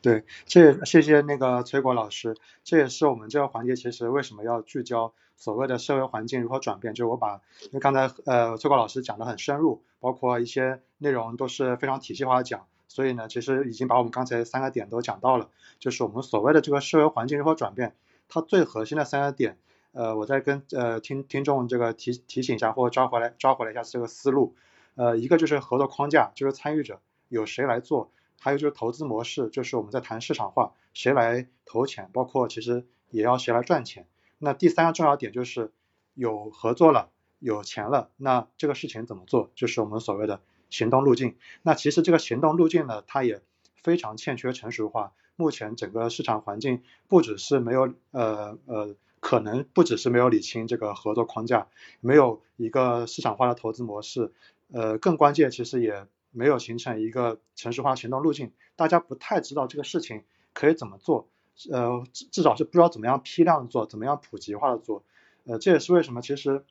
[0.00, 17.94] 对，这也谢谢那个崔国老师，这也是我们这个环节其实为什么要聚焦所谓的社会环境如何转变，就是我把因为刚才呃崔国老师讲的很深入，包括一些内容都是非常体系化的讲，所以呢其实已经把我们刚才三个点都讲到了，就是我们所谓的这个社会环境如何转变，
[18.32, 19.58] 它最核心的三个点，
[19.92, 24.56] 呃我再跟呃听听众这个提提醒一下或者抓回来抓回来一下这个思路，
[24.94, 28.10] 呃一个就是合作框架，就是参与者有谁来做。
[28.40, 34.08] 还有就是投资模式，就是我们在谈市场化，谁来投钱，包括其实也要谁来赚钱。
[34.38, 35.70] 那第三个重要点就是
[36.14, 40.40] 有合作了，有钱了，那这个事情怎么做，就是我们所谓的
[40.70, 41.36] 行动路径。
[41.62, 43.42] 那其实这个行动路径呢，它也
[43.76, 45.12] 非常欠缺成熟化。
[45.42, 51.66] 目前整个市场环境不只是没有呃呃，可能不只是没有理清这个合作框架，
[52.00, 54.32] 没有一个市场化的投资模式，
[54.72, 56.06] 呃，更关键其实也。
[56.34, 60.24] 没有形成一个城市化行动路径，大家不太知道这个事情
[60.54, 61.28] 可以怎么做，
[61.70, 65.04] 呃，至至少是不知道怎么样批量做，怎么样普及化的做，
[65.44, 66.64] 呃，这也是为什么其实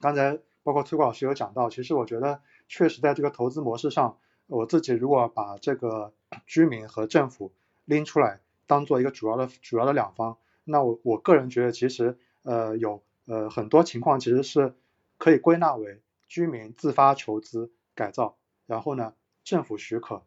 [0.00, 4.16] 刚才包括崔国老师有讲到，其实我觉得确实在这个投资模式上，
[4.46, 6.14] 我自己如果把这个
[6.46, 7.52] 居民和政府
[7.86, 14.74] 拎出来当做一个主要的主要的两方，那我我个人觉得其实呃有呃很多情况其实是
[15.16, 18.36] 可以归纳为居民自发筹资改造。
[18.66, 20.22] 然后呢，政府许可，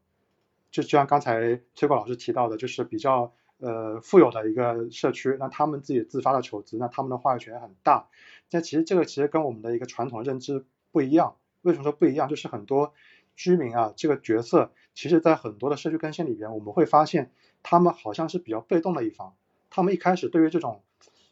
[0.71, 8.07] 就就像刚才崔国老师提到的，就是比较呃富有的一个社区，那他们自己自发的筹资，那他们的话语权很大。
[8.49, 11.35] 那其实这个其实跟我们的一个传统认知不一样。
[11.63, 12.29] 为什么说不一样？
[12.29, 12.93] 就是很多
[13.39, 17.31] 居民啊，这个角色，其实在很多的社区更新里边，我们会发现
[17.63, 19.33] 他们好像是比较被动的一方。
[19.69, 20.83] 他们一开始对于这种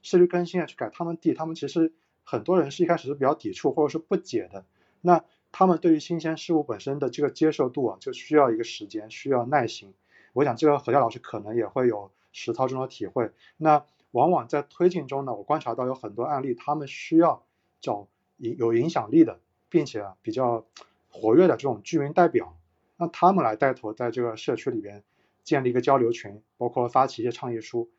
[0.01, 1.93] 社区更新啊，去改他们地，他们其实
[2.23, 4.63] 很多人是一开始是比较抵触或者是不解的。
[5.01, 9.93] 那他们对于新鲜事物本身的这个接受度啊，就需要一个时间，需要耐心。
[10.31, 13.31] 我想这个何佳老师可能也会有实操中的体会。
[13.57, 17.43] 那往往在推进中呢，我观察到有很多案例，他们需要
[17.81, 20.65] 找影有影响力的，并且啊比较
[21.19, 22.55] 活跃的这种居民代表，
[22.97, 25.03] 让他们来带头在这个社区里边
[25.43, 27.89] 建立一个交流群，包括发起一些倡议书，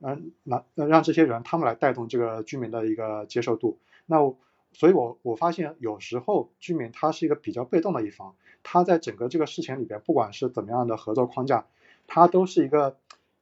[0.00, 3.78] 嗯，那让这些人他们来带动这个居民的一个接受度。
[4.06, 4.34] 那。
[4.74, 11.66] 所以，我我发现有时候居民他是一个比较被动的一方，他在整个这个事情里边，不管是怎么样的合作框架，
[12.06, 12.98] 他都是一个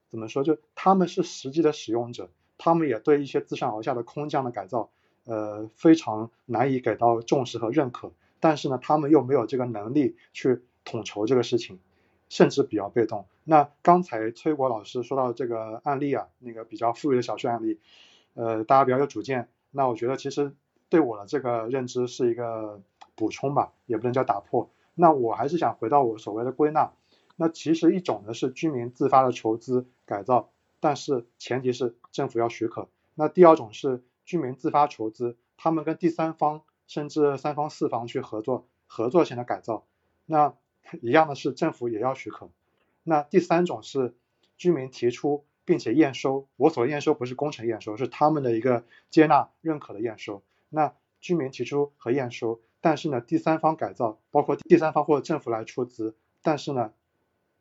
[0.07, 0.45] 怎么说？
[0.45, 4.89] 就他们是实际的使用者，他们也对一些自上而下的空降的改造，
[5.25, 8.13] 呃，非常难以给到重视和认可。
[8.39, 11.79] 但是呢，他们又没有这个能力去统筹这个事情，
[12.29, 13.25] 甚至比较被动。
[13.43, 17.79] 那刚才崔国老师说到这个案例啊，那个比较富裕的小区案例，
[18.33, 19.49] 呃，大家比较有主见。
[19.71, 20.55] 那我觉得其实。
[20.89, 22.81] 对我的这个认知是一个
[23.13, 24.69] 补充吧，也不能叫打破。
[24.95, 26.93] 那我还是想回到我所谓的归纳。
[27.35, 32.87] 那其实一种呢是居民自发的筹资改造，但是前提是政府要许可。
[33.15, 39.85] 那第二种是居民自发筹资，他们跟第三方甚至三方四方去合作，合作型的改造。
[40.25, 40.55] 那
[41.01, 42.49] 一样的是政府也要许可。
[43.03, 44.15] 那第三种是
[44.57, 50.41] 居民提出并且验收，我所验收不是工程验收，是他们的一个接纳认可的验收。
[50.69, 56.93] 那居民提出和验收，但是呢，第三方改造，包括第三方或者政府来出资，但是呢，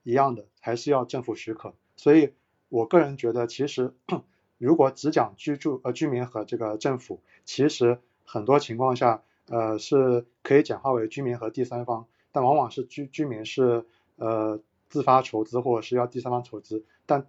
[0.04, 1.74] 一样的还是要政府许可。
[1.96, 2.32] 所以
[2.68, 3.92] 我个人觉得，其实
[4.58, 14.60] 如果只讲居住呃居民和这个政府，其实很多情况下呃是可以简化为居民和第三方，但往往是居居民是呃
[14.90, 17.26] 自发筹资或者是要第三方筹资，但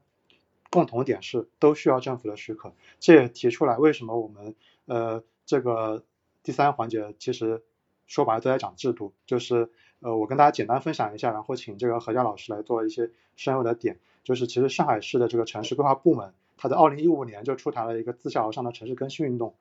[0.69, 2.73] 共同点是都需要政府的许可。
[2.99, 6.03] 这也提出来为什么我们呃这个
[6.43, 7.63] 第三环节其实。
[8.09, 9.69] 说白了都在讲制度，就是
[9.99, 13.99] 呃，我跟大家简单分享一下，然后请这个何佳老师来做一些深入的点。
[14.23, 19.55] 就是其实上海市的这个城市规划部门，它在二零一五年就出台了一个自下而上的城市更新运动，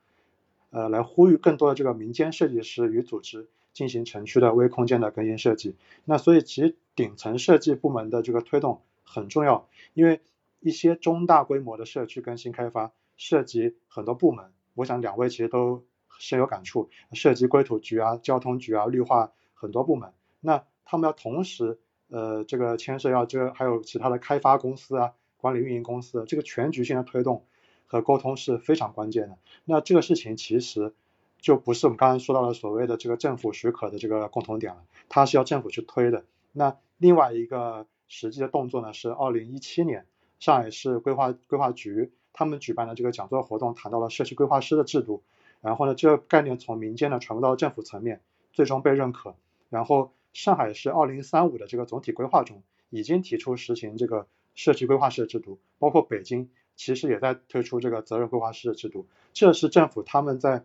[0.70, 5.76] 呃，来呼吁更多的这个民间设计师与组织进行城区的微空间的更新设计。
[6.04, 10.20] 那所以其实顶层设计部门的这个推动很重要，因为
[10.60, 15.84] 一些中大规模的社区更新开发涉及很多部门，我想两位其实都。
[16.18, 27.44] 深有感触，涉及规土局啊、交通局啊、绿化很多部门，那他们要同时呃这个牵涉要这还有其他的开发公司啊、管理运营公司，这个全局性的推动
[27.86, 29.38] 和沟通是非常关键的。
[29.64, 30.92] 那这个事情其实
[31.38, 36.24] 就不是我们刚才说到的所谓的这个政府许可的这个共同点了，它是要政府去推的。
[36.52, 40.06] 那另外一个实际的动作呢，是二零一七年
[40.38, 45.22] 上海市规划规划局他们举办的这个讲座活动，谈到了社区规划师的制度。
[45.60, 48.20] 然后呢，这个概念从民间呢传播到政府层面，
[48.52, 49.34] 最终被认可。
[49.68, 59.06] 然后上海市二零三五的这个总体规划中，已经提出实行这个社区规划师的制度，包括北京其实也在推出这个责任规划师的制度。
[59.32, 60.64] 这是政府他们在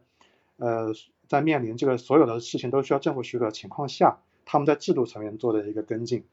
[0.57, 0.93] 呃
[1.27, 6.25] 在面临这个所有的事情都需要政府许可的情况下，他们在制度层面做的一个跟进。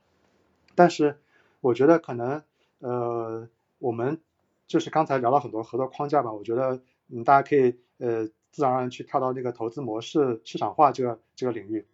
[0.74, 1.16] 但是
[1.60, 2.42] 我觉得可能
[2.80, 3.48] 呃
[3.78, 4.20] 我们
[4.66, 8.28] 就是刚才聊了很多合作框架吧，我觉得嗯大家可以呃。
[8.50, 11.86] 自然而然去跳到那个投资模式市场化这个这个领域。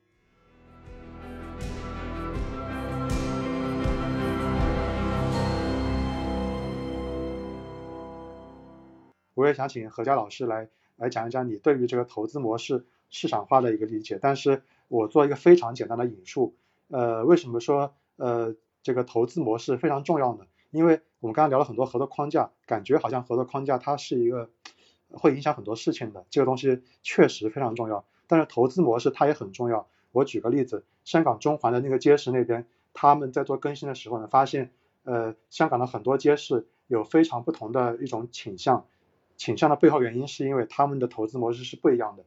[9.34, 14.18] 我也想请何佳老师来来讲一讲你对于这个投资模式市场化的一个理解。
[14.20, 16.54] 但是我做一个非常简单的引述，
[16.88, 20.46] 呃，为什么说呃这个投资模式非常重要呢？
[20.70, 24.50] 因为我们刚刚聊了很多合作框架，感觉好像合作框架它是一个。
[25.16, 28.04] 会影响很多事情的，这个东西确实非常重要。
[28.26, 29.86] 但是投资模式它也很重要。
[30.10, 34.72] 我举个例子，香港中环的那个街市那边，他们在做更新的时候呢，发现
[35.04, 38.88] 呃香港的很多街市有非常不同的一种倾向，
[39.36, 42.24] 倾向的背后原因是因为他们的投资模式是不一样的。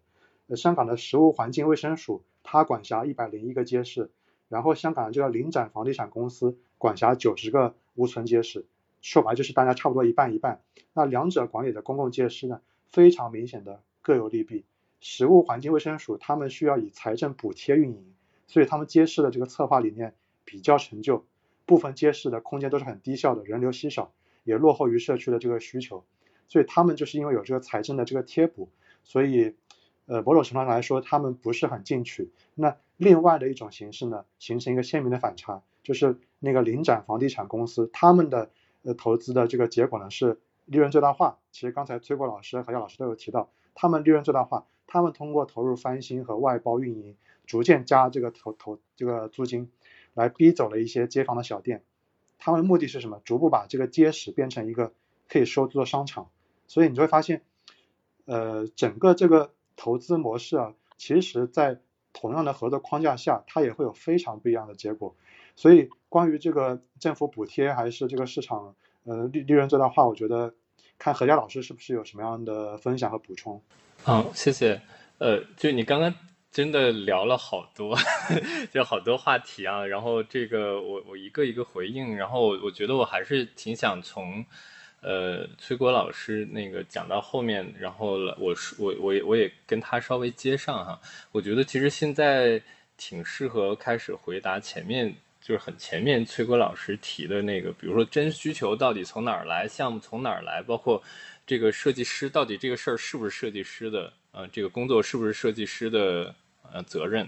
[0.47, 4.11] 呃，香港的食物环境卫生署它管辖一百零一个街市，
[4.47, 8.65] 然后香港这个领展房地产公司管辖九十个无存街市，
[9.01, 10.61] 说白就是大家差不多一半一半。
[10.93, 12.61] 那两者管理的公共街市呢？
[12.87, 14.63] 非常明显的各有利弊。
[15.01, 18.13] 食物环境卫生署他们需要以财政补贴运营，
[18.47, 21.25] 所以他们街市的这个策划理念比较陈旧，
[21.65, 24.13] 部分街市的空间都是很低效的，人流稀少，
[24.45, 26.05] 也落后于社区的这个需求。
[26.47, 28.69] 所以他们就是因为有这个财政的这个贴补，
[29.03, 29.55] 所以
[30.05, 32.31] 呃某种程度上来说他们不是很进取。
[32.55, 38.51] 那另外的一种形式呢，形成一个鲜明的反差，就是那个领展房地产公司他们的
[38.83, 40.39] 呃投资的这个结果呢是。
[40.69, 49.71] 利润最大化，其实刚才崔国老师和姚老师都有提到，他们利润最大化，他们通过投入翻新和外包运营，逐渐加这个投投这个租金，
[50.13, 51.85] 来逼走了一些街坊的小店。
[52.37, 53.21] 他们的目的是什么？
[53.23, 54.91] 逐步把这个街市变成一个
[55.29, 56.27] 可以收租的商场。
[56.67, 57.41] 所以你就会发现，
[58.25, 61.79] 呃，整个这个投资模式啊，其实在
[62.13, 65.15] 同样的合作框架下，它也会有非常不一样的结果。
[65.55, 68.75] 所以关于这个政府补贴还是这个市场。
[69.09, 70.53] 呃，利利润最大化，我觉得
[70.99, 73.61] 看何佳老师是不是有什么样的分享和补充？
[74.03, 74.81] 好，谢谢。
[75.17, 76.13] 呃，就你刚刚
[76.51, 77.97] 真的聊了好多，
[78.69, 79.85] 就好多话题啊。
[79.85, 82.17] 然后这个我我一个一个回应。
[82.17, 84.45] 然后我觉得我还是挺想从
[85.01, 90.99] 呃崔国老师那个讲到后面，然后我我我我也跟他稍微接上哈。
[91.31, 92.61] 我觉得其实现在
[92.97, 95.15] 挺适合开始回答前面。
[95.39, 101.01] 就是很前面崔国老师提的那个，比如说真需求到底从哪儿来，项目从哪儿来，包括
[101.45, 106.35] 这个设计师到底这个事儿是不是设计师的，呃，这个工作是不是设计师的
[106.69, 107.25] 呃责任？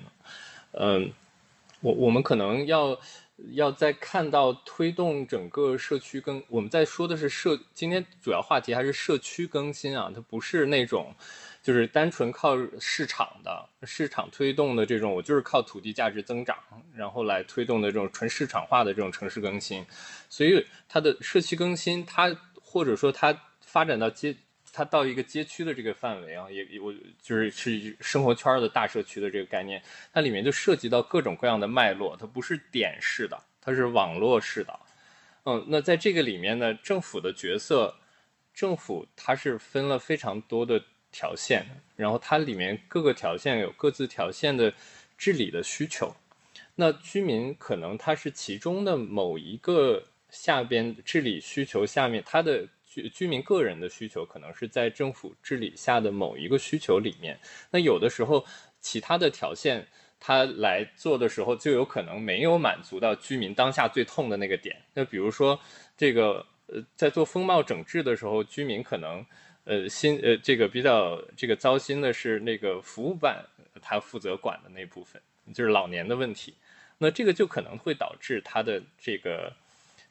[0.71, 1.09] 嗯，
[1.79, 2.99] 我我们可能要
[3.51, 11.13] 要在看到推动整个社区更，我们在说的是社，今天主要话题还是社区更新啊，它不是那种。
[11.61, 16.57] 就是单纯靠市场的市场推动的这种，我就是靠土地价值增长，
[16.95, 19.85] 然后来推动的这种纯市场化的这种城市更新，
[20.29, 24.35] 所以它的社区更新，它或者说它发展到阶
[24.71, 29.81] 它到一个街区的这个范围啊，也我就是是生活圈的大社区的这个概念，
[30.13, 34.79] 它里面就涉及到各种各样的脉络，它不是点式的，它是网络式的。
[35.45, 37.95] 嗯，那在这个里面呢，政府的角色，
[38.53, 41.65] 政府它是分了非常多的条线，
[41.95, 44.73] 然后它里面各个条线有各自条线的
[45.17, 46.15] 治理的需求。
[46.75, 57.39] 那居民可能他是其中的某一个下边治理需求下面，他的居居民个人的需求可能是在政府治理下的某一个需求里面。
[57.71, 58.43] 那有的时候
[58.81, 59.87] 其他的条线。
[60.21, 64.75] 他来做的时候，就有可能没有满足到居民当下最痛的那个点。
[64.93, 65.57] 那比如说，
[65.95, 69.25] 这个呃，在做风貌整治的时候，居民可能
[69.63, 73.41] 呃心呃这个比较这个糟心的是那个服务办
[73.81, 75.21] 他负责管的那部分，
[75.53, 76.53] 就是老年的问题。
[76.97, 79.53] 那这个就可能会导致他的这个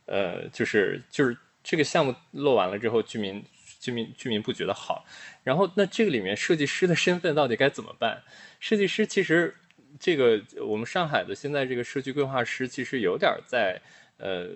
[0.06, 1.36] 呃就是就是
[1.68, 3.44] 这个项目落完了之后，居民
[3.78, 5.04] 居民居民不觉得好。
[5.44, 8.22] 然后那这个里面设计师的身份到底该怎么办？
[8.58, 9.54] 设计师其实。
[9.98, 13.80] 这个我们上海的现在这个社区规划师其实有点在
[14.18, 14.50] 呃，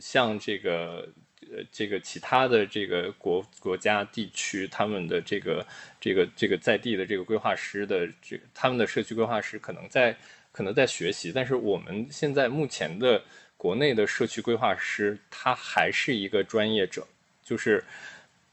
[0.00, 1.06] 像这个
[1.50, 5.66] 呃这个其他的这个国国家地区他们的这个
[6.00, 10.16] 这个这个在地的这个规划师的这他们的社区规划师可能在
[10.52, 13.20] 可能在学习，但是我们现在目前的
[13.64, 17.06] 国内的社区规划师他还是一个专业者，
[17.42, 17.82] 就是。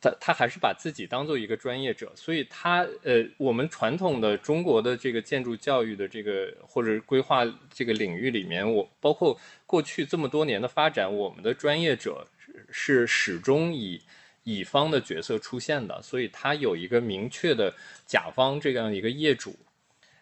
[0.03, 12.27] 他他还是把自己当做一个专业者，所以他呃，我们传统的中国的这个建筑教育的这个或者规划这个领域里面，我包括过去这么多年的发展，我们的专业者
[12.71, 14.01] 是始终以
[14.41, 17.71] 乙方的角色出现的，所以他有一个明确的
[18.07, 19.55] 甲方这样一个业主，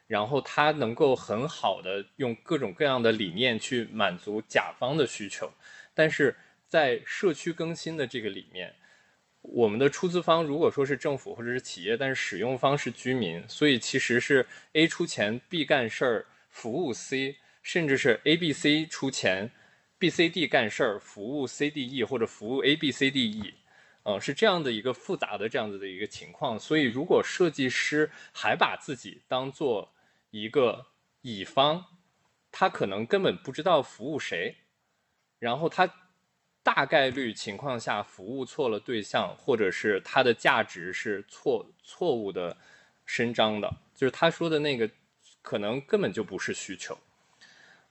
[0.10, 5.53] 然后他能够很好的用各种各样的理念去满足甲方的需求，
[5.93, 6.36] 但是
[6.68, 8.74] 在社区更新的这个里面。
[9.41, 19.49] 我们的出资方如果说是政府或者是企业，但是使用方是居民，所以其实是 A 出钱，B 干事儿，服务 C，甚至是 A、B、C 出钱
[19.97, 23.53] ，B、C、D 干事儿，服务 C、D、E 或者服务 A、B、C、D、E，
[24.03, 26.60] 嗯，是这样的一个复杂的这样子的一个情况。
[26.60, 29.89] 所以如果设计师还把自己当做
[30.32, 30.88] 一个
[31.21, 31.86] 乙方，
[32.51, 34.57] 他可能根本不知道服务谁，
[35.39, 35.93] 然后他。
[36.61, 42.55] 大概率情况下，服务错了对象，或者是他的价值是错错误的
[43.05, 44.88] 伸张的，就是他说的那个，
[45.41, 46.95] 可能根本就不是需求。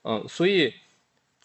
[0.02, 0.74] 嗯，所以。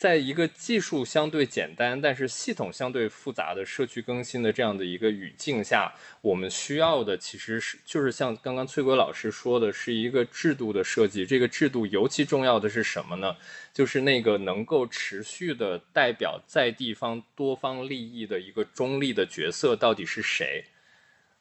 [0.04, 11.26] 在一个技术相对简单，但是系统相对复杂的社区更新的这样的一个语境下，我们需要的其实是就是像刚刚崔国老师说的，是一个制度的设计。
[11.26, 13.38] 这个制度尤其重要的是什么呢？
[13.74, 20.66] 就是那个能够持续的代表在地方多方利益的一个中立的角色到底是谁？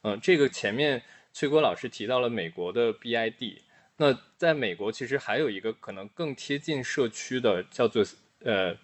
[0.02, 1.02] 嗯，这个前面
[1.32, 3.56] 崔国老师提到了美国的 BID，
[3.96, 8.06] 那在美国其实还有一个可能更贴近社区的，叫做。
[8.44, 8.76] 呃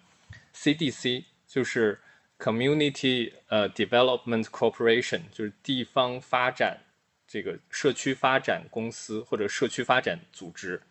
[0.55, 1.99] ，CDC 就是
[2.37, 6.77] Community 呃 Development Corporation，就是地方发展
[7.27, 10.81] 这个社区发展公司或者社区发展组织。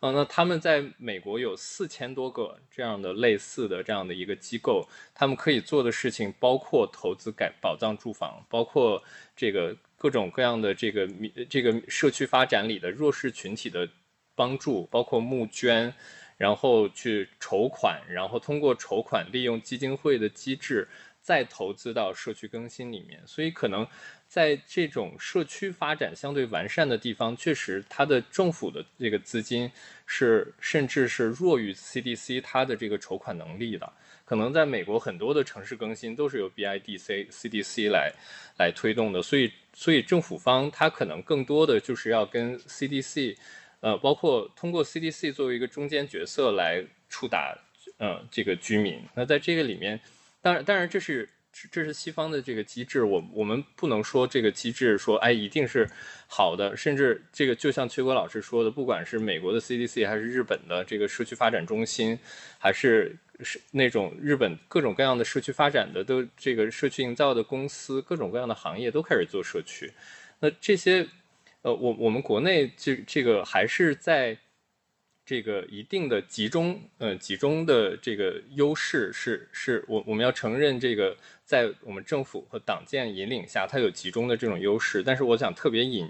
[0.00, 9.02] 嗯，那他们在美国有四千多个这样的类似的这样的一个机构，他们可以做的事情包括投资改保障住房，包括
[9.34, 11.08] 这个各种各样的这个
[11.50, 13.88] 这个社区发展里的弱势群体的
[14.36, 15.92] 帮助，包括募捐。
[16.38, 20.88] 然后去筹款，然后通过筹款利用基金会的机制，
[21.20, 23.20] 再投资到社区更新里面。
[23.26, 23.84] 所以可能
[24.28, 29.68] 在这种社区发展相对完善的地方，确实它的政府的这个资金
[30.06, 33.92] 是甚至是弱于 CDC 它的这个筹款能力的。
[34.24, 38.12] 可能在美国很多的城市更新都是由 BIDC、CDC 来
[38.58, 39.20] 来推动的。
[39.20, 43.36] 所以所以政府方它可能更多的就是要跟 CDC。
[43.80, 47.56] 呃，包括通过 CDC 作为一个中间角色来触达，
[47.98, 49.00] 呃，这个居民。
[49.14, 50.00] 那在这个里面，
[50.42, 51.28] 当然，当然这是
[51.70, 55.88] 这是西方的这个机制，我我们不能说这个机制说哎一定是
[56.26, 62.18] 好的，甚至这个就像崔国老师说的，不管是美国的 CDC 还是日本的这个社区发展中心，
[62.58, 69.92] 还是是那种日本各种各样的社区发展的都这个社区营造的公司，各种各样的行业都开始做社区，
[70.40, 71.06] 那这些。
[71.62, 74.36] 呃，我我们国内这这个还是在
[75.24, 85.02] 这个一定的集中，呃，集中的这个优势是是，我我们要承认这个在我们政府和党建引领下，它有集中的这种优势。
[85.02, 86.08] 但是我想特别引，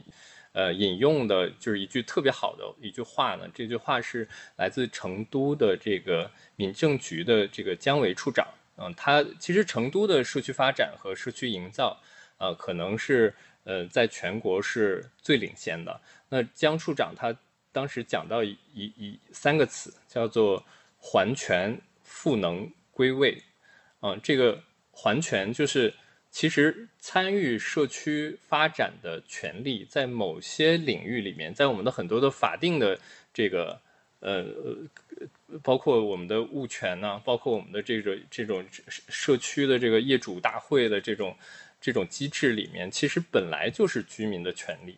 [0.52, 8.46] 呃，引用的就是一句特别好的一句话呢，这句话是来自成都的这个民政局的这个姜维处长，
[8.76, 11.98] 嗯，他其实成都的社区发展和社区营造。
[12.40, 13.34] 呃，可能是
[13.68, 16.00] 呃在全国是最领先的。
[16.30, 17.36] 那江处长他
[17.70, 20.64] 当时讲到一一三个词，叫做
[20.98, 23.36] 还权、赋能、归位。
[24.00, 24.58] 嗯，这个
[24.90, 25.92] 还权就是
[26.30, 32.98] 其实参与社区发展的权利，在某些领域里面，在我们的很多的法定的
[33.34, 33.80] 这个
[34.20, 34.46] 呃，
[35.62, 41.36] 包括我们的物权呢，包括我们的这种这种社区的这个业主大会的这种
[41.80, 44.96] 这种机制里面，其实本来就是居民的权利。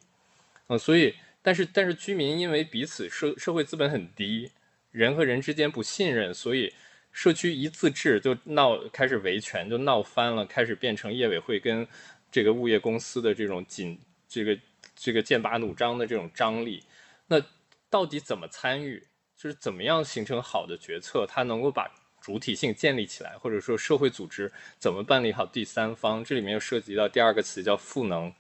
[0.68, 4.50] 嗯，所以但是但是居民因为彼此社社会资本很低，
[4.90, 6.72] 人和人之间不信任，所以。
[7.12, 11.84] 社区一自治就闹开始维权，就闹翻了，开始变成业委会跟
[12.30, 14.56] 这个物业公司的这种紧这个
[14.94, 16.84] 这个剑拔弩张的这种张力。
[17.26, 17.42] 那
[17.90, 19.02] 到底怎么参与？
[19.36, 21.26] 就是怎么样形成好的决策？
[21.26, 21.90] 它能够把
[22.20, 26.22] 主体性建立起来，或者说社会组织怎么办理好第三方？
[26.24, 28.32] 这里面又涉及到第二个词叫赋能，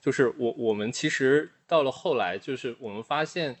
[0.00, 3.56] 就是我我们其实到了后来，就是我们发现。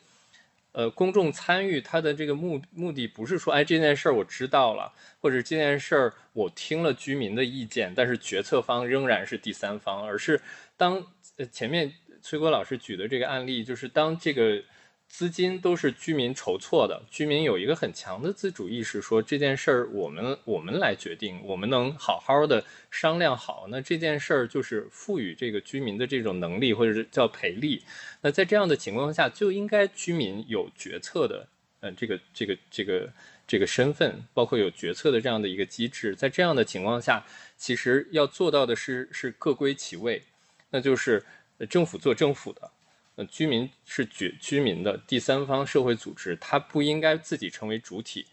[0.72, 10.38] 呃，公众参与它的这个目目的不是说，哎，这件事儿我知道了，或者这件事儿我听了居民的意见，但是决策方仍然是第三方，而是
[10.76, 11.02] 当
[11.38, 14.62] 呃前面崔国老师举的这个案例，就是当这个。
[15.08, 27.82] 资金都是居民筹措的，居民有一个很强的自主意识，说这件事儿我们我们来决定，我们能好好的商量好，那这件事儿就是赋予这个居民的这种能力，或者是叫赔利。
[28.20, 31.48] 那在这样的情况下，就应该居民有决策的，
[31.80, 33.12] 嗯，这个这个这个
[33.46, 36.14] 这个身份，包括有决策的这样的一个机制。
[36.14, 37.24] 在这样的情况下，
[37.56, 40.22] 其实要做到的是是各归其位，
[40.68, 41.24] 那就是
[41.70, 42.70] 政府做政府的。
[43.16, 48.26] 呃，居民是居居民的第三方社会组织，它不应该自己成为主体，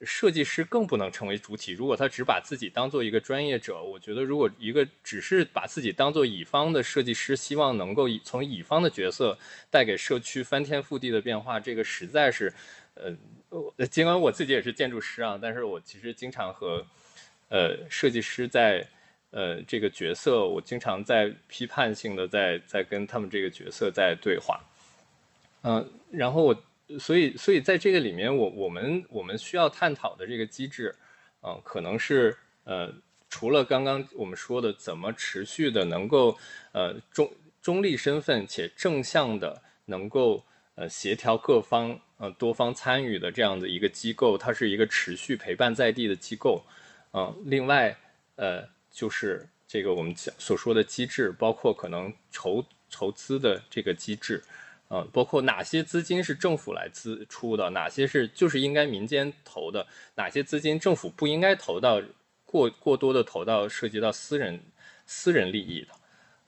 [0.00, 1.72] 设计师更不能成为主体。
[1.72, 9.38] 如果他只把自己当做一个专业者，我觉得如果一个只是把自己当做乙方的设计师，希望能够从乙方的角色
[9.70, 12.50] 带给社区翻天覆地的变化，这个实在是，
[12.94, 13.14] 呃，
[13.86, 16.86] 尽管我自己也是建筑师啊，但是我其实经常和，
[17.50, 18.88] 呃，设计师在。
[19.36, 24.58] 呃，这个角色我经常在批判性的在在跟他们这个角色在对话，
[25.62, 26.62] 嗯，然后我
[26.98, 30.94] 所以所以在这个里面，我我们我们需要探讨的这个机制，
[31.42, 32.34] 嗯，可能是
[32.64, 32.90] 呃，
[33.28, 36.34] 除了刚刚我们说的怎么持续的能够
[36.72, 37.30] 呃中
[37.60, 40.42] 中立身份且正向的能够
[40.76, 46.64] 呃协调各方呃多方参与的这样的一个机构，它是一个持续陪伴在地的机构，
[47.12, 47.94] 嗯，另外
[48.36, 48.74] 呃。
[48.96, 54.42] 就是这个我们讲所说的机制，包括可能筹筹资的这个机制，
[54.88, 62.00] 嗯，包括哪些资金是政府来资出的，哪些是就是应该民间投的，哪些资金政府不应该投到
[62.46, 64.58] 过过多的投到涉及到私人
[65.04, 65.88] 私人利益的。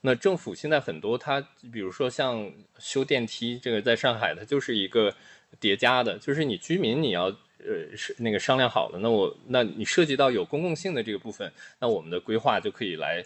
[0.01, 5.15] 那政府现在很多，它比如说像修电梯，这个在上海它就是一个
[5.61, 7.37] 叠加的，就是你居民你要。
[7.59, 13.25] 呃，是那个商量好了，那我那你涉及到有公共性的这个部分，那我们的规划就可以来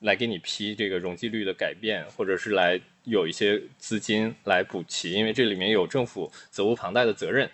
[0.00, 7.50] 来给你批这个容积率的改变，或者是来有一些资金来补齐，因为这里面有政府责无旁贷的责任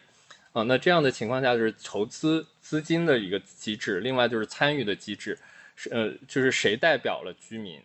[0.53, 0.63] 啊。
[0.65, 5.39] 那这样的情况下就是筹资资金的一个机制，另外就是参与的机制，
[5.77, 7.81] 是呃就是谁代表了居民，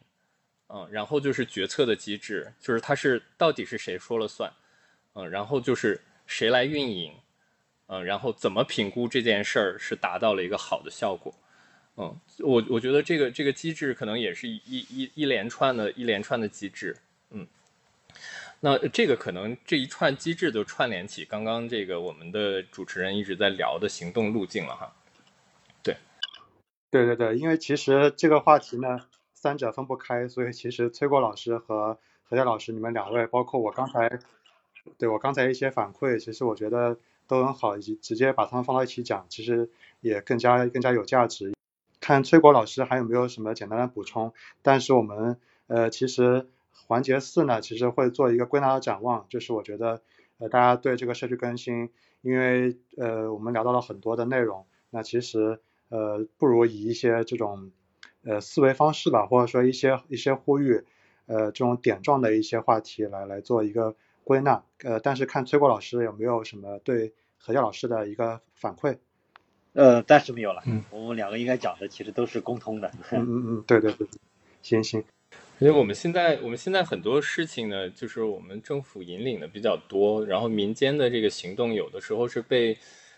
[0.69, 4.51] 嗯，然后就是决策的机制，就是它是到底是谁说了算，
[5.13, 7.13] 嗯，然后就是谁来运营。
[7.87, 11.33] 嗯，然后怎么评估这件事儿是达到了一个好的效果？
[11.95, 16.97] 嗯，我我觉得这个这个机制可能也是一一一连串的一连串的机制。
[17.29, 17.45] 嗯，
[18.61, 24.91] 那这个可能这一串机制就串联起刚刚这个我们的主持人一直在聊的行动路径了哈。
[25.83, 25.95] 对，
[26.89, 34.19] 对对对，因为其实这个话题呢，三者分不开，所以其实崔国老师和何佳老师你们两位，包括我刚才
[34.97, 36.97] 对我刚才一些反馈，其实我觉得。
[37.33, 39.69] 都很好，以及直接把他们放到一起讲，其实
[40.01, 41.53] 也更加更加有价值。
[41.99, 44.33] 看崔国老师还有没有什么简单的补充？
[44.61, 46.47] 但是我们呃，其实
[46.87, 50.01] 环节四呢，其实会做一个归纳的展望，就是我觉得
[50.37, 51.89] 呃，大家对这个社区更新，
[52.21, 55.59] 因为呃，我们聊到了很多的内容，那其实
[55.89, 57.71] 呃，不如以一些这种
[58.23, 60.83] 呃思维方式吧，或者说一些一些呼吁，
[61.25, 63.95] 呃，这种点状的一些话题来来做一个。
[64.25, 67.13] 归纳，呃，但是看崔国老师有没有什么对
[67.45, 68.97] 何佳老师的一个反馈？
[69.73, 70.61] 呃，暂时没有了。
[70.65, 72.89] 嗯，我们两个应该讲的其实都是共通的。
[73.11, 74.07] 嗯嗯嗯，对对对，
[74.61, 75.03] 行行。
[75.59, 82.77] 因为我们现在我们现在很多事情呢，就是我们政府引领的比较多，然后民间的这个行动有的时候是被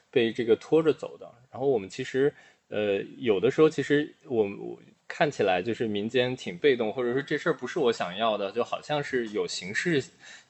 [0.09, 1.31] 被这个拖着走的。
[1.51, 2.33] 然后我们其实
[2.69, 4.79] 呃有的时候其实我我。
[5.07, 10.03] 看起来就是民间挺被动，或者说这事儿不是我想要的，就好像是有形式，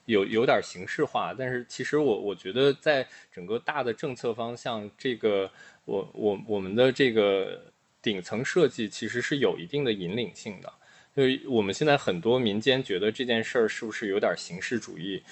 [0.05, 1.33] 有有点形式化。
[1.37, 5.49] 但是其实我我觉得在整个大的政策方向，这个
[5.85, 7.61] 我我我们的这个
[8.01, 10.71] 顶层设计其实是有一定的引领性的。
[11.13, 15.23] 所以我们现在很多民间觉得这件事儿是不是有点形式主义？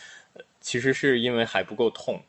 [0.62, 2.22] 其实是因为还不够痛。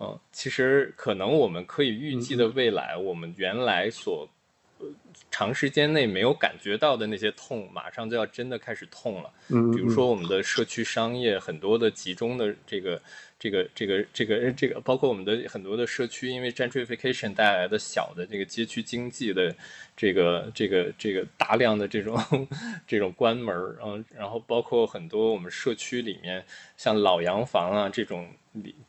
[0.00, 4.28] 嗯，其实可能我们可以预计的未来，我们原来所
[5.30, 9.30] 长时间内没有感觉到的那些痛，马上就要真的开始痛了。
[9.48, 13.00] 嗯，比如说我们的社区商业很多的集中的这个
[13.38, 19.54] 这个这个这个这个，包括我们的很多的社区，因为 gentrification 带来的小的这个街区经济的
[19.96, 22.48] 这个这个这个大量的这种
[22.86, 26.44] 这种关门儿，嗯，然后包括很多我们社区里面
[26.76, 28.28] 像老洋房啊这种。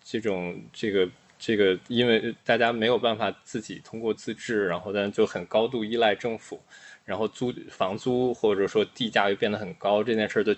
[0.04, 1.08] 这种这个
[1.44, 6.62] 这个，因为大家没有办法自己通过自治，然后但就很高度依赖政府，
[7.04, 10.56] 然后租房租或者说地价又变得很高，这件事儿就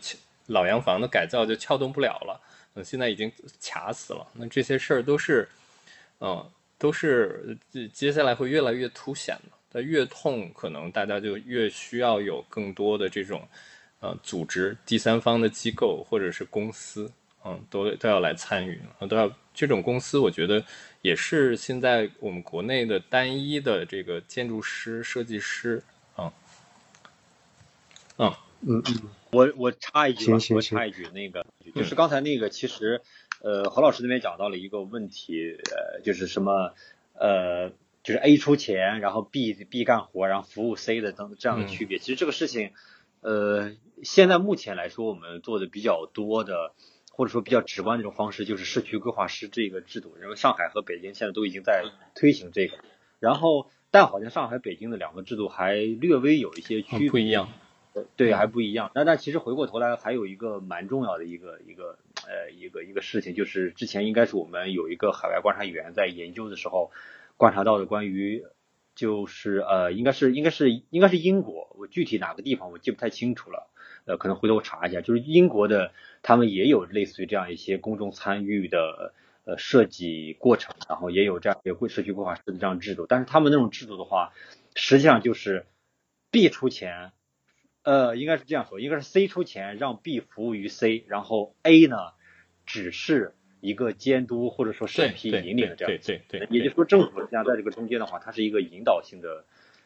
[0.48, 2.38] 老洋房的改造就撬动不了了。
[2.76, 3.32] 嗯，现在已经
[3.62, 4.28] 卡死了。
[4.34, 5.48] 那这些事儿都是，
[6.20, 6.46] 嗯，
[6.78, 7.58] 都是
[7.94, 9.58] 接下来会越来越凸显的。
[9.72, 13.48] 它越痛，可能大家就越需要有更多的这种
[14.02, 17.10] 呃组织、第三方的机构或者是公司。
[17.46, 18.80] 嗯，都都要来参与，
[19.10, 20.64] 都要这种公司，我觉得
[21.02, 25.84] 也是现在我们国内的单一的这个建筑师、设计师，
[26.18, 26.32] 嗯，
[28.18, 33.02] 嗯嗯嗯，我我插一句吧，我插一句，那个就是刚才那个，其实
[33.42, 36.74] 呃何老师那边讲到了一个问题，呃，就是什么
[37.14, 37.72] 呃，
[38.04, 42.00] 就是 A 出钱，然后 B B 干活，然后服务 C 的等这样的区别。
[42.00, 42.72] 其实这个事情，
[43.20, 46.72] 呃，现在目前来说，我们做的比较多的。
[47.16, 50.18] 或者说比较直观的一种方式，就是社区规划师这个制度。
[50.22, 51.86] 因为上海和北京现在都已经在
[52.16, 52.78] 推行这个，
[53.20, 57.48] 然后但好像上海、北京的两个制度还略微有一些区别，不一样。
[58.18, 58.90] 对，还不一样。
[58.96, 66.92] 那但其实回过头来，还有一个蛮重要的一个一个呃一个一个事情，就是之前应该是我们有一个海外观察员在研究的时候
[67.38, 68.44] 观察到的关于，
[68.96, 73.70] 就是呃应该是应该是应该是英国，我具体哪个地方我记不太清楚了。
[74.06, 79.14] 呃，可能回头查一下，就是英国的，他们也有类似于这样一些公众参与的
[79.46, 84.34] 呃设计过程，然后也有这样也会社区规划师的这样制度，但是他们那种制度的话，
[84.76, 85.66] 实际上就是
[86.32, 87.14] B 出钱，
[87.84, 91.96] 呃，应该是这样说，应该是 C 出钱让 B 服务于 C，然后 A 呢
[92.66, 99.46] 只是一个监督或者说审批引领这样，对对对，也就是说政府实际上在这个中间的话，它是一个引导性的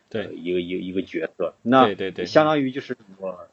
[0.10, 3.48] 对一个一个一个角色，那对对对，相当于就是我。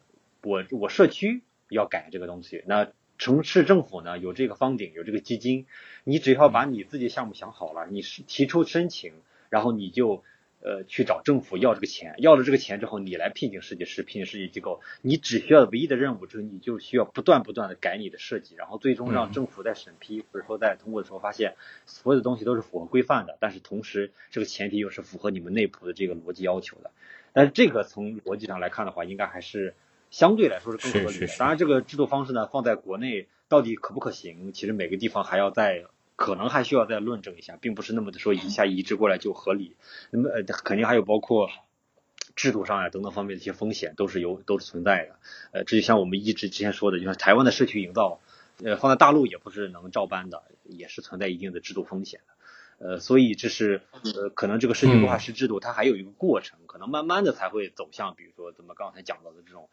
[0.45, 5.67] 我我社区要改这个东西，那城市政府呢有这个方顶有这个基金，
[6.05, 9.13] 你只要把你自己项目想好了，你是提出申请，
[9.51, 10.23] 然后你就
[10.63, 21.55] 呃去找政府要这个钱，要了这个钱之后，你来聘请设计师，聘请设计机构，你只需要唯一的任务就是你就需要不断不断的改你的设计，然后最终让政府在审批或者说在通过的时候发现
[21.87, 26.91] 所有的东西都是符合规范的，但是同时这个前提又是符合你们内部的这个逻辑要求的，
[27.33, 29.75] 但是这个从逻辑上来看的话，应该还是。
[30.15, 31.27] 相对来说是更合理的。
[31.41, 34.53] 当然，这个制度方式呢，放在国内到底可不可行？
[34.53, 39.75] 其实每个地方还要再，可能还需要再论证一下，并不是那么的说一下移植过来就合理。
[40.13, 41.49] 那么呃，肯定还有包括
[42.37, 45.17] 制度上呀等等方面的一些风险，都是有都是存在的。
[45.51, 48.21] 呃，这就像我们一直之前说的，就像台湾的社区营造，
[48.63, 52.87] 呃，放在大陆也不是能照搬的，也是存在一定的制度风险的。
[52.87, 59.69] 呃，所以这是呃，可能这个社区规划师制度它还有一个过程，可能慢慢的才会走向，比如说咱们刚才讲到的这种。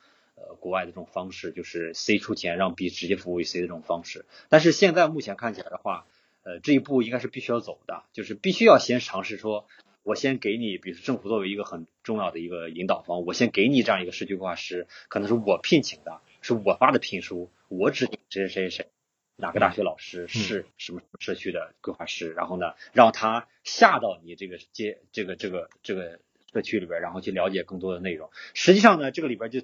[0.47, 6.07] 呃，国外的这种方式就是 C 出钱让 B 直接服务于 C 的这种方式，但是现在目前看起来的话，
[6.43, 9.67] 呃，这一步应该是必须要走的，就是必须要先尝试说，
[10.01, 18.87] 我先给你，比如说政府作为一个很重要的一个引导方，我先给你这样一个社区规划师，可能是我聘请的，是我发的聘书，我指定谁谁谁谁，
[19.35, 26.19] 哪个大学老师是什么社区的规划师，然后呢，让他下到你这个街这个这个这个
[26.51, 28.31] 社区里边，然后去了解更多的内容。
[28.55, 29.61] 实际上呢，这个里边就。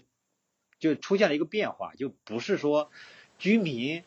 [0.80, 2.92] 就出现了一个变化，就不是说
[3.38, 4.04] 居民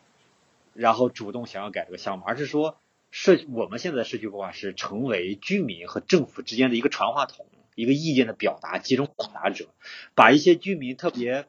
[0.73, 2.77] 然后主动想要改这个项目，而是说
[3.09, 7.45] 社我们现在社区规划是成为居民和政府之间的一个传话筒，
[7.75, 9.67] 一个意见的表达集中表达者，
[10.15, 11.47] 把一些居民特别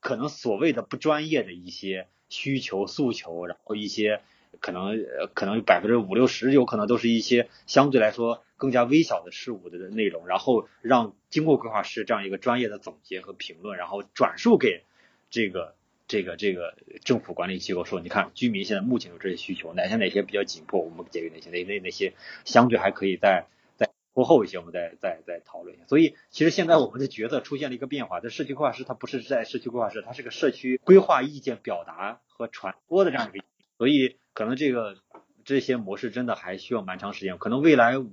[0.00, 4.22] 可能所谓的不专业的一些需求诉求，然后一些。
[4.60, 14.84] 可能呃可能百分之五六十有可能都是一些相对来说更加微小的事物的内容，然后让经过规划师这样一个专业的总结和评论，然后转述给
[15.30, 15.74] 这个
[16.06, 23.46] 这个这个政府管理机构说，你看居民现在目前有这些需求，哪些哪些比较紧迫，我们给予哪些哪那哪些相对还可以再
[23.76, 25.84] 再过后一些我们再再再讨论一下。
[25.86, 33.44] 所以其实现在我们的角色出现了一个变化，这社区规划师他不是在社区规划师，他是个社区规划意见表达和传播的这样一个，
[33.78, 34.98] 所以可能这个
[35.46, 38.10] 这些模式真的还需要蛮长时间，可能未来五，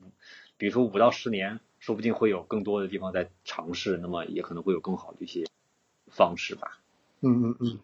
[0.56, 5.46] 比如说五到十年，说不定会有更多的地方在尝试，那么也可能会有更好的一些
[6.08, 6.80] 方式吧。
[7.20, 7.80] 嗯嗯嗯，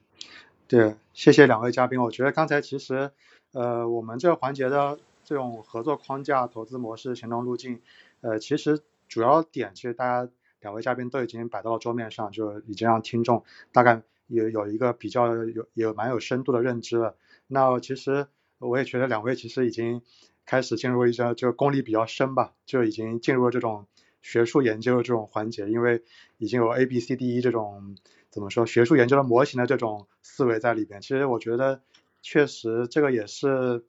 [0.70, 3.12] 对，谢谢两位嘉宾，我觉得刚才其实
[3.52, 4.98] 呃我们这个环节的。
[5.30, 7.82] 这种合作框架、投资模式、行动路径，
[8.22, 8.80] 呃，其实
[9.10, 10.32] 主要点其实大家
[10.62, 17.18] 两位嘉宾都已经摆到了桌面上，就已经让听众大概有有一个比较有有蛮有深度的认知了。
[17.48, 18.28] 那其实
[18.60, 20.02] 我也觉得两位其实已经
[20.46, 23.88] 开始进入一些就功力比较深吧，就已经进入了这种
[24.22, 26.04] 学术研究的这种环节，因为
[26.38, 27.98] 已经有 A B C D E 这种
[28.30, 31.02] 怎么说学术研究的模型的这种思维在里边。
[31.02, 31.82] 其实我觉得
[32.22, 33.86] 确实这个也是。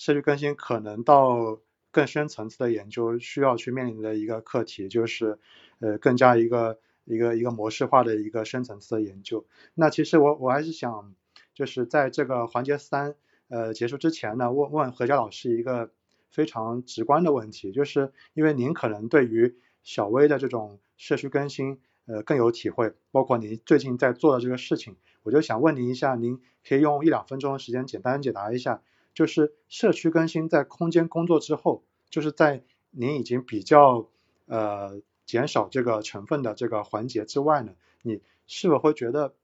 [0.00, 1.58] 社区更新可能到
[1.90, 5.40] 更深层次的研究需要去面临的一个课题，就是
[5.80, 9.44] 呃更加一个一个一个模式化的一个深层次的研究。
[9.74, 11.16] 那其实我我还是想
[11.58, 13.16] 就是在这个环节三
[13.48, 15.90] 呃结束之前呢，问问何佳老师一个
[16.30, 24.94] 非常直观的问题，就是因为您可能对于小微的这种社区更新呃更有体会，包括您最近在做的这个事情，
[25.24, 28.80] 我就想问您一下，您可以用一两分钟的时间简单解答一下。
[29.12, 34.06] 就是社区更新在空间工作之后，就是在您已经比较
[34.46, 39.34] 呃减少这个成分的这个环节之外呢，你是否会觉得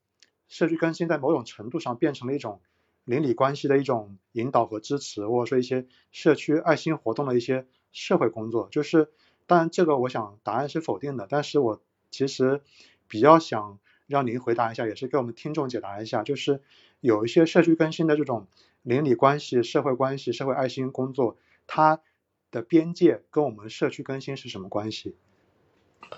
[0.55, 2.61] 社区更新在某种程度上变成了一种
[3.05, 8.69] 邻里关系的一种引导和支持，或者说一些社区爱心活动的一些社会工作？
[8.71, 9.11] 就是
[9.49, 11.83] 当然这个我想答案是否定的，但是我
[12.13, 12.61] 其实
[13.09, 16.63] 比较想让您回答一下，也是给我们听众解答一下，就是
[17.01, 18.47] 有一些社区更新的这种。
[18.83, 22.03] 邻里关系、社会关系、社会爱心工作，它
[22.51, 25.17] 的边界跟我们社区更新是什么关系？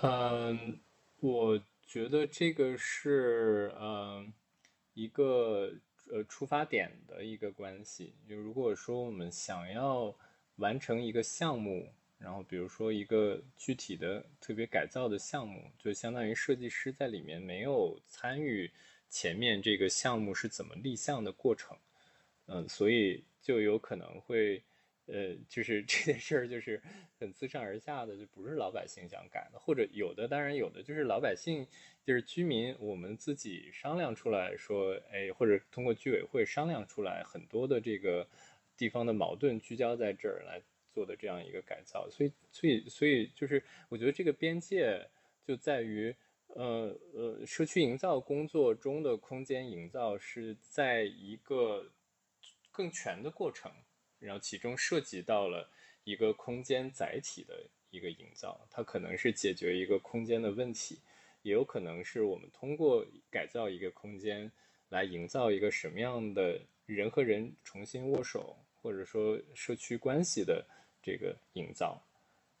[0.01, 0.77] 嗯，
[1.21, 4.31] 我觉得这个是嗯
[4.93, 5.73] 一个
[6.11, 8.13] 呃出发点的一个关系。
[8.27, 10.13] 就如果说我们想要
[10.57, 18.69] 完成一个项目，然后比如说一个具体的特别改造的项目，就相当于设计师在里面没有参与
[19.09, 21.77] 前面这个项目是怎么立项的过程。
[22.47, 24.63] 嗯，所以就有可能会，
[25.07, 26.81] 呃，就是这件事儿就是
[27.19, 31.65] 很自上而下的，就不是老百姓想改的，或者有的，当然有的就是老百姓，
[32.03, 38.27] 就是居民，我们自己商量出来说，哎，或者通过居委会商量出来很多的这个
[38.75, 40.61] 地方的矛盾聚焦在这儿来
[40.93, 45.07] 做的这样一个改造，所以，所以，所以就是我觉得这个边界
[45.45, 46.15] 就在于，
[46.47, 51.91] 呃呃，社区营造工作中的空间营造是在一个。
[52.69, 53.71] 更全的过程，
[54.19, 55.69] 然后其中涉及到了
[56.03, 60.99] 一个空间载体的一个营造，它可能是解决一个空间的问题，
[61.43, 64.51] 也有可能是我们通过改造一个空间
[64.89, 70.65] 来营造一个什么样的人和人重新握手，或者说社区关系的
[71.01, 72.01] 这个营造。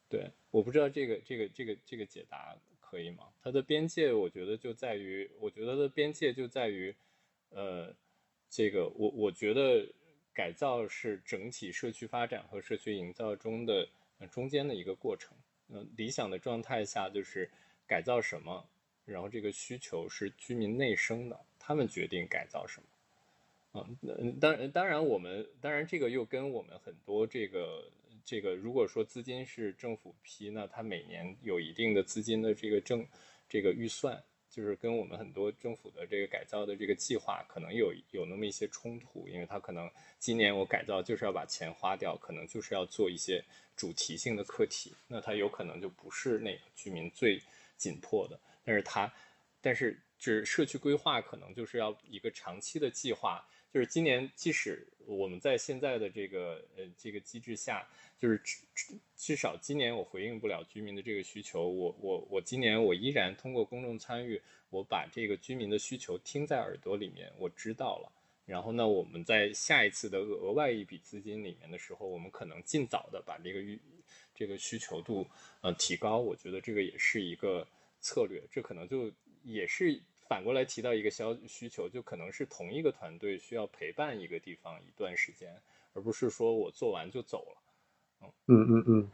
[0.09, 3.29] 对，我不知道这个这个这个这个解答可以吗？
[3.41, 6.95] 它的边界，我觉得就在于，我觉得的边界就在于，
[7.49, 7.93] 呃，
[8.49, 9.87] 这个我我觉得。
[10.37, 13.89] 改造是整体社区发展和社区营造中的
[14.29, 15.35] 中间的一个过程。
[15.69, 17.49] 嗯，理想的状态下就是
[17.87, 18.63] 改造什么，
[19.03, 22.87] 然后这个需求是居民内生的，他们决定改造什么。
[24.03, 27.91] 嗯，当，当然我们当然这个又跟我们很多这个
[28.23, 33.07] 这个，如果说资金是政府批，那它每年有一定的资金的这个政
[33.49, 34.23] 这个预算。
[34.57, 39.87] 就是跟我们很多政府的这个改造的这个计划可能有有那么一些冲突，因为它可能
[40.17, 43.39] 今年我改造就是要把钱花掉，可能就是要做一些
[43.75, 47.39] 主题性的课题，那它有可能就不是那个居民最
[47.77, 49.13] 紧迫的，但是它，
[49.61, 53.47] 但是就是社区规划可能就是要一个长期的计划。
[53.71, 57.87] 就是今年，即使我们在现在的这个呃这个机制下，
[58.19, 68.11] 就是至至少今年我回应不了居民的这个需求，我我我今年我依然通过公众参与，我把这个居民的需求听在耳朵里面，我知道了。
[68.45, 73.79] 然后呢，我们在下一次的额外一笔资金里面的时候，我们可能尽早的把这个预
[74.35, 75.25] 这个需求度
[75.61, 77.65] 呃提高，我觉得这个也是一个
[78.01, 79.09] 策略，这可能就
[79.43, 80.01] 也是。
[80.27, 85.61] 反过来提到一个消需求，就可能是同一个团队需要陪伴一个地方一段时间，
[85.93, 88.29] 而不是说我做完就走了。
[88.47, 89.11] 嗯嗯嗯，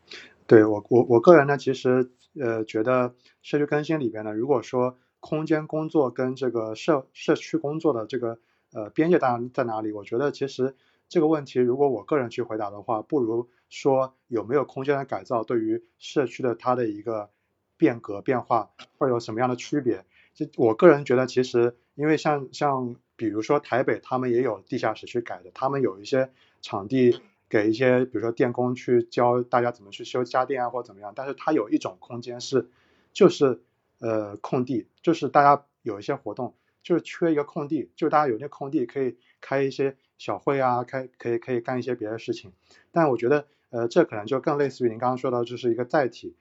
[0.47, 2.09] 对我我我个人呢，其实
[2.39, 8.39] 呃觉得社区更新里边呢，如果说空间工作跟这个社社区工作的这个
[8.71, 9.91] 呃边界在在哪里？
[9.91, 10.75] 我觉得其实
[11.09, 17.29] 这个问题如果我个人去回答的话，不如说有没有空间的改造对于社区的它的一个
[17.75, 20.05] 变革变化会有什么样的区别？
[20.33, 26.31] 就我个人觉得，其实因为像像比如说台北，他们也有地下室去改的，他们有一些
[26.61, 32.67] 场地给一些比如说电工去教大家怎么去修家电啊或者怎么样，但是它有一种空间是
[33.13, 33.61] 就是
[33.99, 42.51] 呃空地，就是大家有一些活动就是缺一个空地，就大家有那空地可以开一些小会啊，开可以可以干一些别的事情，
[42.91, 46.35] 但我觉得呃这可能就更类似于您刚刚说到就是一个载体。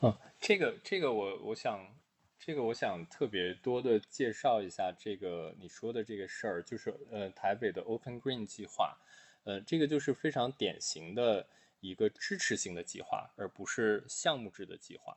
[0.00, 1.78] 嗯，这个这个我我想。
[2.46, 8.94] 这个我想特别多的介绍一下这个你说的这个事儿，就是呃台北的 Open Green 计划，
[9.44, 11.46] 呃这个就是非常典型的
[11.80, 15.16] 一个支持性的计划，而不是项目制的计划。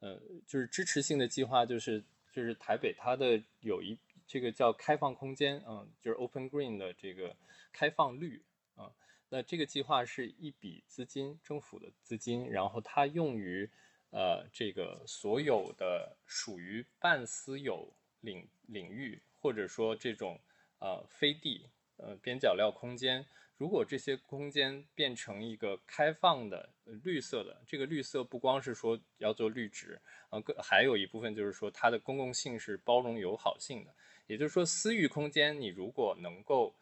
[0.00, 3.96] 呃，就是支持性的计划，就是就是台北它的有一
[4.26, 7.34] 这个叫开放空间，嗯，就是 Open Green 的这个
[7.72, 8.42] 开放率，
[8.76, 8.92] 嗯，
[9.30, 13.70] 那这个计划是一笔资金，政府的资金，然后它用于。
[14.10, 20.38] 呃，这个所有的属于半私有领领域，或者说这种
[20.80, 23.24] 呃飞地呃边角料空间，
[23.56, 30.00] 如果这些空间变成一个开放的绿色的，这个绿色不光是说要做绿植，
[30.30, 33.94] 呃，还有一部分就是说它的公共性是包容友好性的，
[34.26, 36.74] 也就是说私域空间你如果能够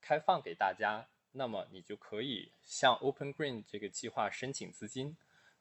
[0.00, 5.16] 开放给大家，那么你就可以向 Open Green 这个计划申请资金。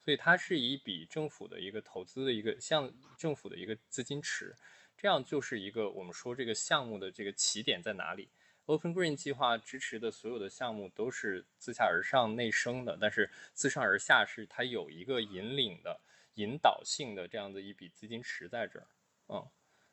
[0.06, 4.56] 所以它是一笔政府的一个投资的一个像政府的一个资金池，
[4.96, 8.30] 这样就是一个我们说这个项目的这个起点在哪里
[8.68, 16.00] ？Open Green 计划支持的所有的项目都是自下而上内生的，但是自上而下是它有一个引领的
[16.36, 18.86] 引导性的这样的一笔资金池在这儿，
[19.30, 19.44] 嗯，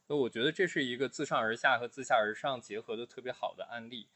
[0.09, 4.07] 那我觉得这是一个自上而下和自下而上结合的特别好的案例。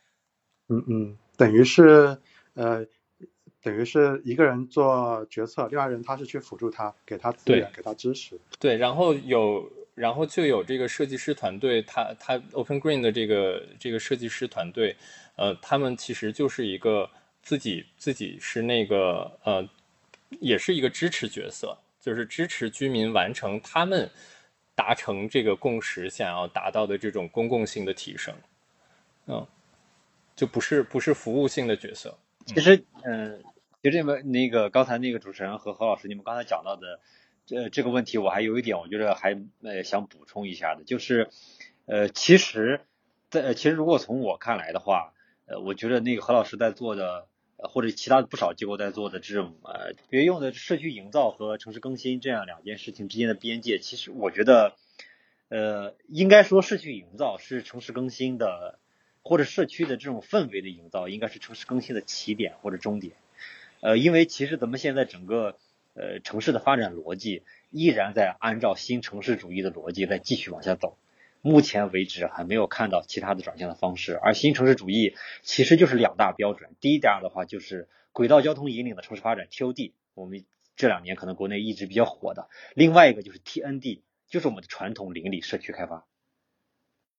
[0.68, 2.20] 嗯嗯，等于是
[2.52, 2.86] 呃。
[3.66, 8.38] 等于是一个人做决策，另外人他是去辅助他，给他资源，给他支持。
[8.60, 14.94] 对，然后有，然后就有这个设计师团队，他他 Open Green 的这个这个设计师团队，
[15.34, 17.10] 呃，他们其实就是一个
[17.42, 19.68] 自己自己是那个呃，
[20.38, 24.08] 也是一个支持角色，就是支持居民完成他们
[24.76, 28.32] 达成这个共识想要达到的这种公共性的提升，
[29.26, 29.44] 嗯，
[30.36, 32.16] 就不是不是服务性的角色。
[32.44, 33.42] 其实，嗯。
[33.86, 36.98] 其实你们那个刚才那个主持人和何老师，你们刚才讲到的
[37.46, 41.30] 这这个问题，我还有一点，我觉得还呃想补充一下的，就是
[41.84, 42.80] 呃，其实，
[43.30, 45.12] 在其实如果从我看来的话，
[45.46, 47.28] 呃，我觉得那个何老师在做的，
[47.58, 54.74] 或者其他不少机构在做的这种呃，别用的社区营造和城市更新这样两件事情之间的边界，其实我觉得，
[55.48, 58.80] 呃，应该说社区营造是城市更新的，
[59.22, 63.14] 或者社区的这种氛围的营造，应该是城市更新的起点或者终点。
[63.86, 65.58] 呃，因为其实咱们现在整个
[65.94, 70.98] 呃城市的发展逻辑依然在按照新城市主义的逻辑在继续往下走，
[71.40, 74.16] 目前为止还没有看到其他的转向的方式。
[74.16, 86.04] 而新城市主义其实就是两大标准，第一点的话就是轨道交通引领的城市发展 TOD，我们这两年可能国内一直比较火的；另外一个就是 TND，就是我们的传统邻里社区开发，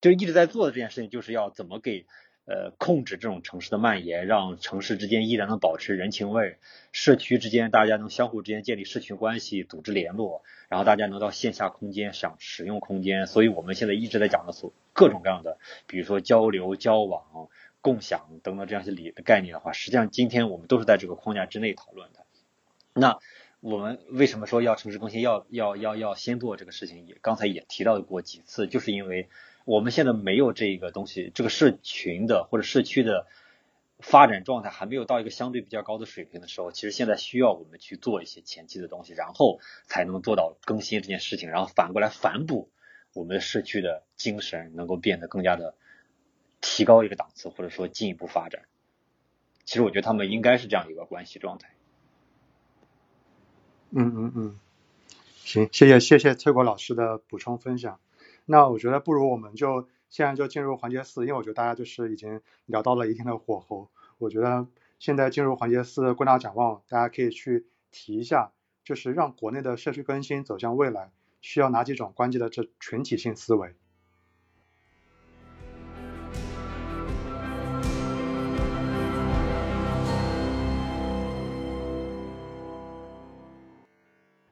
[0.02, 2.06] 就一直在做的这件事情，就是要怎么给。
[2.48, 6.56] 呃，控制这种城市的蔓延，让城市之间依然能保持人情味，
[6.94, 13.28] 社区之间大家能相互之间建立社群关系，组织联络，然后大家能到线下空间想使用空间。
[13.28, 17.50] 所以我们现在一直在讲的所各种各样的，比如说交流、交往、
[17.82, 22.26] 共享等等这样一些理的概念的话，实际上今天我们都是在这个框架之内讨论的。
[22.94, 23.20] 那
[23.60, 27.08] 我们为什么说要城市更新，要要要要先做这个事情？
[27.08, 29.28] 也刚才也提到过几次，就是因为。
[29.68, 33.28] 我们现在没有这个东西，这个社群的或者社区的
[34.00, 42.70] 发展状态还没有到一个相对比较高的水平的时候，其实现在需要我们去做一些前期的东西，然后才能做到更新这件事情，然后反过来反哺
[43.12, 45.76] 我们的社区的精神，能够变得更加的
[46.62, 48.62] 提高一个档次，或者说进一步发展。
[49.66, 51.74] 其实我觉得他们应该是这样一个关系状态。
[53.90, 54.60] 嗯嗯嗯，
[55.44, 58.00] 行，谢谢谢谢崔国老师的补充分享。
[58.50, 63.90] 那我觉得不如我们就现在就进入环节四，因为我觉得大家就是已经聊到了一定的火候。
[64.20, 64.66] 我觉得
[65.00, 68.54] 现在进入环节四归纳展望，大家可以去提一下，
[68.86, 73.76] 就是让国内的社区更新走向未来，需要哪几种关键的这群体性思维。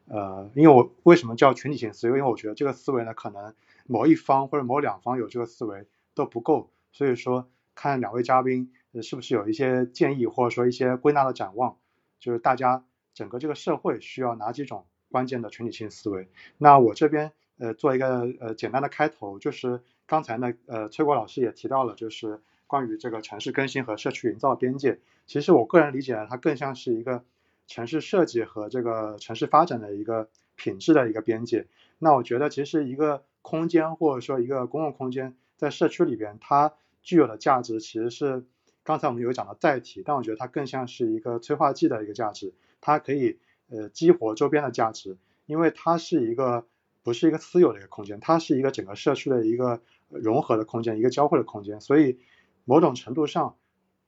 [0.07, 2.19] 呃，因为我为什么叫群体性思维？
[2.19, 3.55] 因为我觉得这个思维呢，可能。
[3.87, 8.71] 某一方或者某两方有这个思维都不够，所以说看两位嘉宾
[9.01, 11.77] 是不是有一些建议或者说一些归纳的展望，
[12.19, 12.83] 就是大家
[13.13, 16.29] 整个这个社会需要哪几种关键的群体性思维。
[16.57, 24.99] 那我这边呃做一个呃简单的开头，就是刚才呢呃崔国老师也提到了，就是关于这个城市更新和社区营造边界。
[25.27, 27.23] 其实我个人理解呢，它更像是一个
[27.67, 31.67] 城市设计和这个城市发展的一个品质的一个边界。
[31.99, 36.73] 那我觉得其实一个空间或者说一个公共空间在社区里边，它
[37.03, 38.43] 具有的价值其实是
[38.83, 43.37] 刚才我们有讲到载体，但我觉得它更像是一个催化剂的一个价值，它可以
[43.69, 46.65] 呃激活周边的价值，因为它是一个
[47.03, 49.79] 不是一个私有的一个空间，它是一个整个社区的一个
[50.09, 52.17] 融合的空间，一个交汇的空间，所以
[52.63, 53.55] 某种程度上。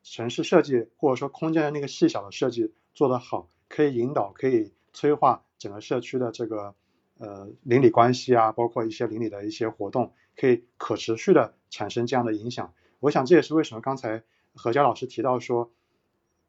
[0.03, 6.75] 城市设计或者说空间的那个细小的设计做得好，可以引导、可以催化整个社区的这个
[7.17, 12.73] 呃邻里关系啊，包括一些邻里的一些活动，可以可持续的产生这样的影响。
[12.99, 14.23] 我想这也是为什么刚才
[14.55, 15.71] 何佳老师提到说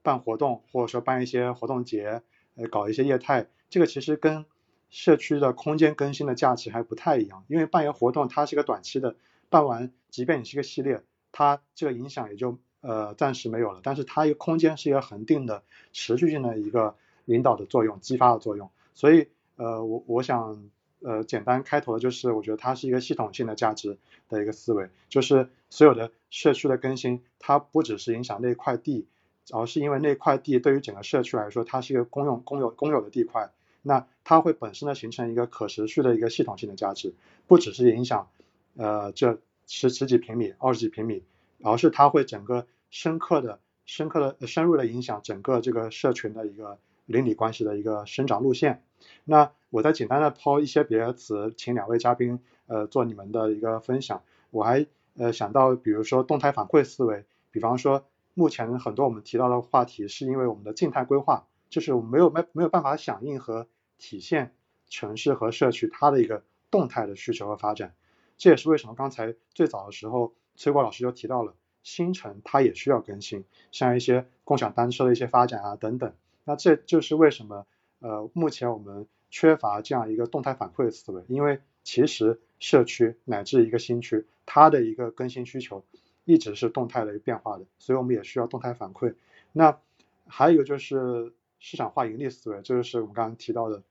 [0.03, 2.23] 办活动或者说办一些活动节，
[2.55, 4.47] 呃搞一些业态，这个其实跟
[4.91, 7.45] 社区的空间更新的价值还不太一样。
[7.49, 9.17] 因为办一个活动它是一个短期的，
[9.49, 11.03] 办完即便你是一个系列，
[11.33, 12.59] 它这个影响也就。
[12.81, 16.95] 呃，暂时没有了，但是它一个空间是一个恒定的、持续性的一个
[17.25, 20.71] 引导的作用、激发的作用，所以呃，我我想
[21.03, 23.99] 呃，简单开头的就是，我觉得它是一个系统性的价值
[24.31, 29.07] 的一个思维，就是所有的社区的更新，它不只是影响那块地，
[29.53, 33.51] 而是因为那块地对于整个社区来说，它是一个公用、公有、公有的地块，
[33.83, 37.13] 那它会本身的形成一个可持续的一个系统性的价值，
[37.47, 38.29] 不只是影响
[38.77, 41.23] 呃这十十几平米、二十几平米。
[41.61, 46.79] 而是它会整个深刻的、深刻的、深入的影响整个这个社群的一个
[47.09, 48.85] 邻里关系的一个生长路线。
[49.25, 54.23] 那我再简单的抛一些别的词，请两位嘉宾呃做你们的一个分享。
[54.51, 54.87] 我还
[55.17, 58.05] 呃想到，比如说动态反馈思维，比方说
[58.35, 63.67] 目前很多我们提到的话题，是因为我们的静态规划，就是我们没有没没有办法响应和
[63.99, 64.55] 体现
[64.89, 67.95] 城市和社区它的一个动态的需求和发展。
[68.37, 70.33] 这也是为什么刚才最早的时候。
[70.61, 71.55] 崔国老师就提到了
[71.85, 76.13] 新城，它也需要更新，像一些共享单车的一些发展啊等等。
[76.49, 77.67] 那这就是为什么
[77.99, 85.85] 呃目前我们缺乏这样一个动态反馈的思维，因为其实社区乃至一个新区，它的一个更新需求
[86.25, 89.15] 一直是动态的变化的，所以我们也需要动态反馈。
[89.53, 89.79] 那
[90.27, 93.83] 还有一个就是市场化盈利思维，这就是我们刚刚提到的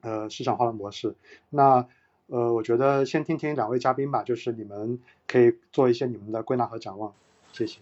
[0.00, 1.14] 呃市场化的模式。
[1.48, 1.86] 那
[2.26, 7.14] 呃，我觉得先听听两位嘉宾吧，就是你们可以做一些你们的归纳和展望，
[7.52, 7.78] 谢谢。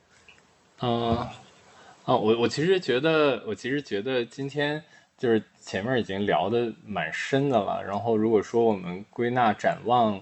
[0.81, 1.27] 嗯，
[2.05, 4.83] 啊，我我其实觉得，我其实觉得今天
[5.17, 7.83] 就是前面已经聊的蛮深的了。
[7.83, 10.21] 然后如果说我们归纳展望，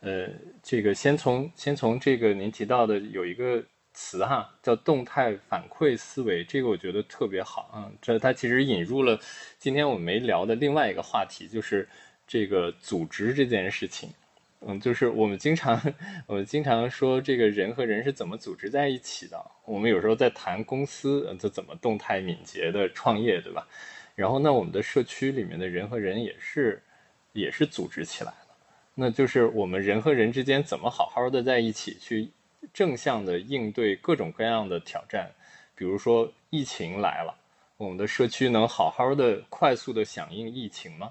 [0.00, 0.28] 呃，
[0.62, 3.62] 这个先从先从这个您提到的有一个
[3.94, 7.90] 词哈，叫动态反馈思维，这个我觉得特别好啊。
[8.00, 9.18] 这它其实引入了
[9.58, 11.88] 今天我们没聊的另外一个话题，就是。
[12.24, 14.08] 这个组织这件事情，
[14.64, 15.80] 嗯，就是我们经常
[16.26, 19.44] 我们经常说这个人和人是怎么组织在一起的。
[19.64, 23.66] 我们有时候在谈公司，这怎么动态敏捷的创业，对吧？
[24.14, 26.80] 然后那我们的社区里面的人和人也是
[27.32, 28.54] 也是组织起来的。
[28.94, 32.30] 那就是我们人和人之间怎么好好的在一起去
[32.72, 35.28] 正向的应对各种各样的挑战，
[35.74, 37.34] 比如说疫情来了，
[37.78, 41.10] 我们的社区能好好的快速的响应疫情吗？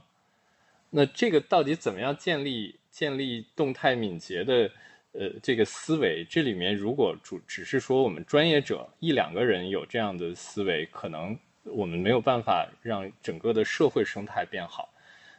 [0.92, 4.70] 那这个到底怎么样建立建立动态敏捷的
[5.14, 6.24] 呃这个思维？
[6.30, 14.90] 这里面如果主只是说我们专业者一两个人有这样的思维，可能我们没有办法让整个的社会生态变好。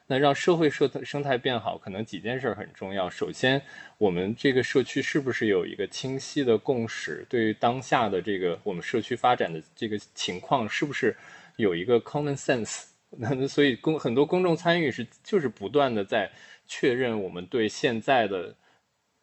[0.05, 3.09] 那让社会社生态变好，可能几件事很重要。
[3.09, 3.63] 首先，
[3.97, 7.25] 我们这个社区是不是有一个清晰的共识？
[7.31, 11.17] 对于当下的这个我们社区发展的这个情况，是不是
[11.57, 12.85] 有一个 common sense？
[13.11, 16.31] 那所以公很多公众参与是就是不断的在
[16.75, 18.57] 确认我们对现在的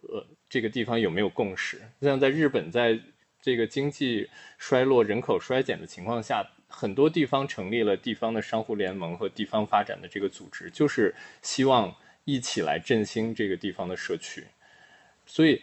[0.02, 1.82] 呃这个地方有没有共识。
[2.00, 3.00] 像在日本，在
[3.42, 14.44] 这个经济衰落、人口衰减的情况下，很多地方成立了地方的商户联盟和地方发展的这个组织，就是希望一起来振兴这个地方的社区。
[15.26, 15.60] 所以，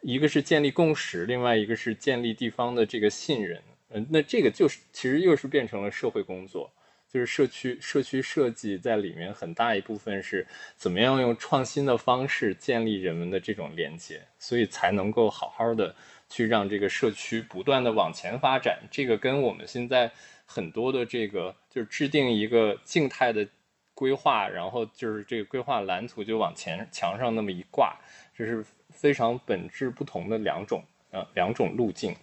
[0.00, 3.62] 一个是建立共识，另外一个是建立地方的这个信任。
[3.90, 6.72] 嗯，那这个就是其实又是变成了社会工作。
[7.16, 15.96] 就是社区社区设计在里面很大一部分是怎么样用创新的方式建立人们的这种连接，所以才能够好好的
[16.28, 18.80] 去让这个社区不断的往前发展。
[18.90, 20.12] 这个跟我们现在
[20.44, 23.48] 很多的这个就是制定一个静态的
[23.94, 27.98] 规划，然后就是这个规划蓝图就往前墙上那么一挂，
[28.36, 32.14] 这是非常本质不同的两种呃两种路径。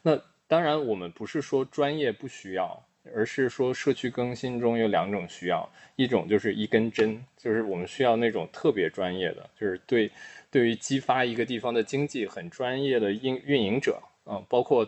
[0.00, 2.82] 那当然我们不是说专业不需要。
[3.14, 10.10] 而是说社区更新中有两种需要，一种就是一根针，就是我们需要那种特别专业的，就是对
[10.50, 14.86] 对于激发一个地方的经济很专业的运运营者，嗯，包括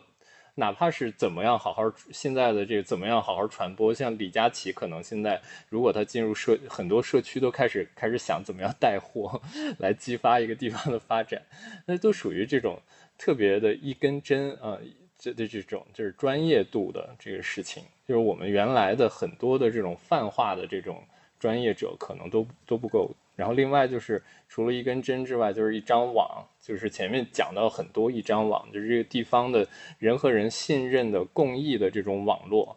[0.57, 5.41] 哪怕是怎么样好好现在的这个怎么样好好传播，像李佳琦可能现在
[5.71, 9.41] 如果他进入社很多社区都开始开始想怎么样带货
[9.81, 11.41] 来激发一个地方的发展，
[11.87, 12.79] 那都属于这种
[13.17, 14.79] 特别的一根针啊。
[15.19, 21.03] 这的这种就是专业度的这个事情，就是我们原来的很多的这种泛化的这种
[21.41, 23.11] 专业者可能都都不够。
[23.35, 29.67] 然后另外就是除了一根针之外，就是一张网，就是前面讲到很多一张网，就是这个地方的
[29.99, 32.77] 人和人信任的共益的这种网络。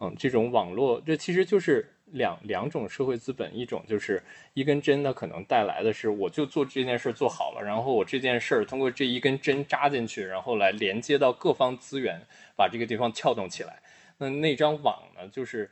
[0.00, 1.90] 嗯，这种网络这其实就是。
[2.12, 4.22] 两两种社会资本，一种就是
[4.52, 12.20] 一根针，它可能带来的是，我就做这件事做好了，然后我这件事通过这一根针扎进去，然后来连接到各方资源，
[12.54, 13.80] 把这个地方撬动起来。
[14.28, 15.70] 那那张网呢，就是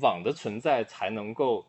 [0.00, 1.66] 网的存在才能够，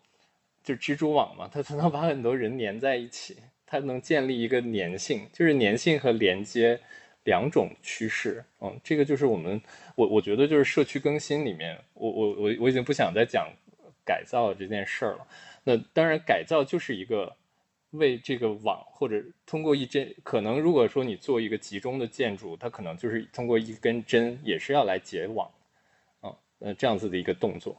[0.64, 6.80] 就蜘蛛网嘛，它才能把很多人粘在一起，它能建立一个粘性，就是粘性和连接
[7.24, 8.44] 两种趋势。
[8.62, 9.62] 嗯，这个就是我们，
[9.96, 13.48] 我我觉得就是社区更新里面，我我我我已经不想再讲。
[14.08, 15.28] 改造这件事儿了，
[15.64, 17.36] 那当然改造就是一个
[17.90, 25.50] 为这个网或者通过一针，可能如果说你做一个集中的建筑，它可能就是通过一根针也是要来结网，
[26.66, 27.74] 呃这样子的一个动作。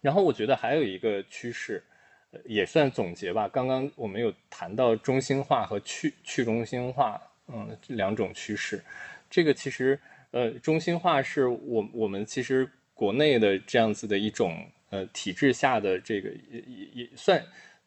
[0.00, 1.80] 然后我觉得还有一个趋势，
[2.32, 3.46] 呃也算总结吧。
[3.46, 8.82] 刚刚我们有谈到中心化和去去中心化，嗯，两种趋势。
[9.28, 10.00] 这个其实
[10.30, 14.66] 呃中心化是我我们其实国内的这样子的一种。
[14.90, 17.44] 呃，体制下的这个也也也算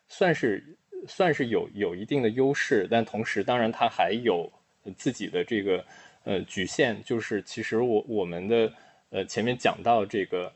[0.09, 0.61] 算是
[1.07, 4.51] 算是有有一定的优势，但同时，当然它还有
[4.97, 5.85] 自己的这个
[6.25, 8.69] 呃局限，就是其实我我们的
[9.09, 10.51] 呃前面讲到这个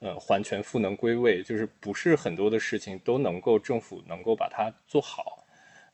[0.00, 5.44] 呃还权赋能归位，就是不是很多的事情都能够政府能够把它做好。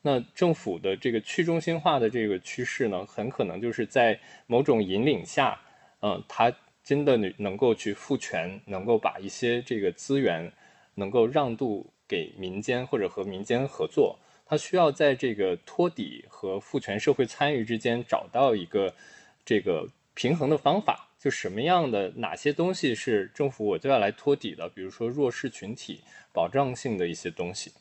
[0.01, 5.59] 那政府的这个去中心化的这个趋势呢，很可能就是在某种引领下，
[6.01, 6.53] 嗯，它。
[6.85, 10.51] 真的能能够去赋权，能够把一些这个资源
[10.95, 18.93] 能够让渡给民间或者和民间合作，它需要在这个托底和赋权社会参与之间找到一个
[19.45, 21.07] 这个平衡的方法。
[21.23, 26.01] 就什么样的哪些东西是政府我就要来托底的，比如说弱势群体
[26.33, 27.71] 保障性的一些东西，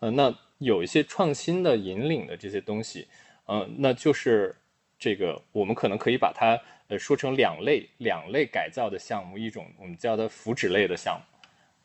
[0.00, 3.06] 呃，那有一些创新的引领的这些东西，
[3.46, 4.56] 呃，那就是
[4.98, 6.58] 这个我们可能可以把它。
[6.88, 11.24] 呃，说成两类两类改造的项目，一种我们叫它福祉类的项目，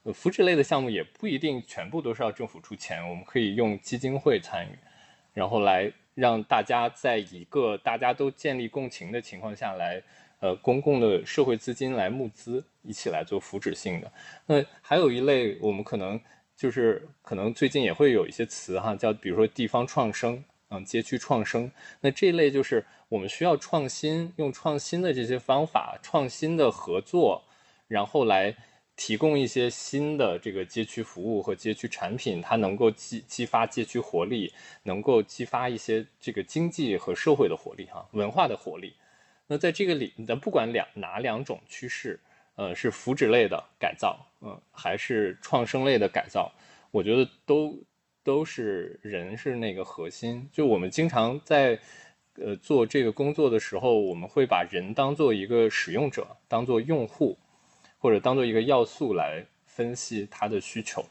[0.03, 4.77] 呃，福祉类的项目也不一定全部都是要政府出钱，我们可以用基金会参与，
[5.33, 10.03] 然后来让大家在一个大家都建立共情的情况下来，
[10.39, 14.11] 呃，公共的社会资金来募资，一起来做福祉性的。
[14.45, 16.19] 那还有一类，我们可能
[16.55, 20.43] 就是可能最近也会有一些词哈，叫比如说地方创生。
[20.69, 27.41] 嗯，街区创生，那这一类就是我们需要创新，用创新的这些方法，创新的合作，
[27.87, 28.53] 然后来
[28.97, 34.51] 提供一些新的这个街区服务和街区产品，它能够激激发街区活力，
[34.83, 38.93] 能够激发一些这个经济和社会的活力，哈，文化的活力。
[39.47, 42.19] 那在这个里，咱不管两哪两种趋势，
[42.55, 46.51] 呃，是福祉类的改造，嗯，还是创生类的改造，
[46.91, 47.77] 我觉得都。
[48.23, 51.79] 都是人是那个核心，就我们经常在，
[52.35, 57.39] 呃做这个工作的时候，我们会把人当做一个使用者，当做用户，
[57.97, 61.01] 或者当做一个要素来分析他的需求。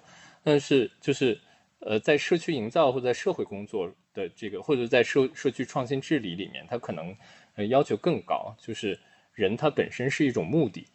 [0.45, 1.41] 但是就是，
[1.79, 7.17] 呃，在社区营造或在社会工作的这个，或者在社社区创新治理里面，它可能
[7.57, 8.99] 呃要求更高，就是
[9.35, 10.87] 人他本身是一种目的，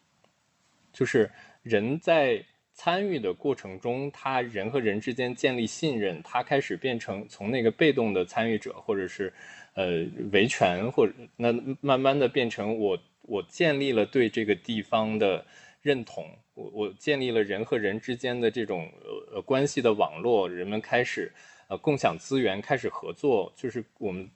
[0.94, 1.30] 就是
[1.62, 2.44] 人在。
[2.74, 9.32] 参与的过程中，他人和人之间建立信任，他开始变成从那个被动的参与者，或者是，
[9.74, 11.52] 呃，维权，或者那
[11.82, 15.46] 慢慢的变成我我建立了对这个地方的
[15.82, 18.90] 认同，我我建立了人和人之间的这种
[19.34, 21.32] 呃关系的网络，人们开始
[21.68, 24.28] 呃共享资源，开始合作，就是我们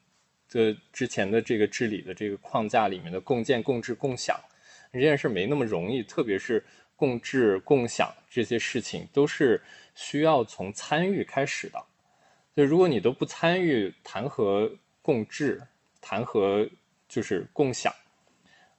[0.63, 4.39] 的之前的这个治理的这个框架里面的共建、共治、共享，
[4.91, 6.63] 这件事没那么容易，特别是。
[6.97, 9.61] 共治、共享这些事情都是
[9.95, 11.85] 需要从参与开始的。
[12.55, 14.71] 就如果你都不参与，谈何
[15.01, 15.61] 共治？
[15.99, 16.65] 谈何
[17.09, 17.93] 就是共享？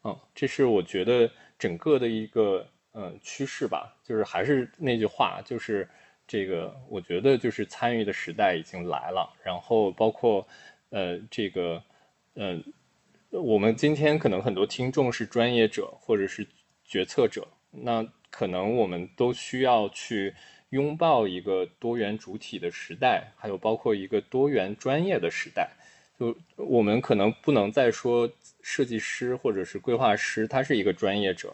[0.03, 3.95] 嗯，这是我觉得整个的一个嗯趋势吧。
[4.03, 5.87] 就是还是那句话，就是
[6.27, 9.31] 这个，我觉得就是参与的时代已经来了。
[9.45, 10.49] 然后包括
[10.91, 11.83] 呃这个
[12.35, 12.63] 嗯，
[13.31, 16.47] 我们今天可能很多听众是专业者，或者是。
[16.89, 20.33] 决策者，那可能我们都需要去
[20.71, 25.69] 拥抱一个多元主体的时代，还有包括一个多元专业的时代。
[26.17, 28.31] 就我们可能不能再说
[28.63, 31.53] 设计师或者是规划师，他是一个专业者。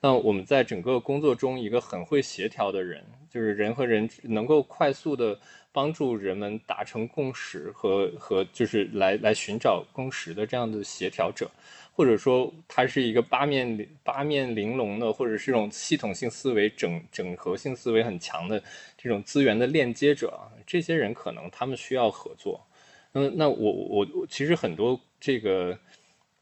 [0.00, 5.36] 那我们在整个工作中，一个很会协调的人，就是人和人能够快速的
[5.72, 11.50] 帮助人们达成共识和和就是来来寻找共识的这样的协调者，
[11.92, 18.62] 或者说他是一个八面八面玲珑的，或者是这种系统性思维、整整合性思维很强的
[18.96, 22.66] 这种资源的链接者，这些人可能他们需要合作。
[23.12, 25.78] 嗯，那我我其实很多这个，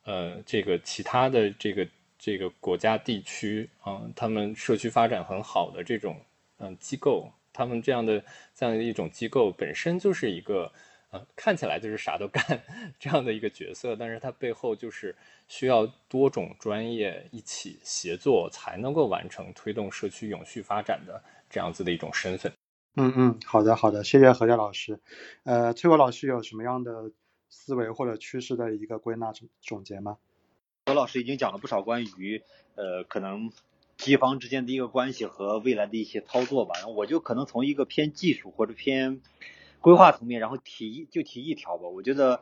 [0.05, 1.89] 呃，这个其他的这个
[2.19, 6.21] 这个国家地区啊，他们社区发展很好的这种
[6.59, 8.23] 嗯机构，他们这样的
[8.55, 10.71] 这样的一种机构本身就是一个
[11.11, 12.41] 呃看起来就是啥都干
[13.01, 15.13] 这样的一个角色，但是它背后就是
[15.49, 21.21] 需要多种专业一起协作才能够完成推动社区永续发展的
[21.51, 22.53] 这样子的一种身份。
[22.95, 25.01] 嗯嗯，好的好的，谢谢何佳老师。
[25.43, 27.11] 呃，崔国老师有什么样的
[27.49, 30.17] 思维或者趋势的一个归纳总总结吗？
[30.87, 32.43] 何老师已经讲了不少关于
[32.77, 33.53] 呃可能
[33.99, 36.77] 机房之间的一个关系和未来的一些操作吧。
[36.77, 39.21] 然后我就可能从一个偏技术或者偏
[39.81, 41.89] 规划层面，然后提就提一条吧。
[41.89, 42.41] 我觉得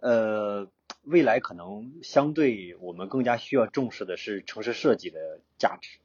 [0.00, 0.68] 呃
[1.04, 5.98] 未来可能相对我们更加需要重视的是城市设计的价值。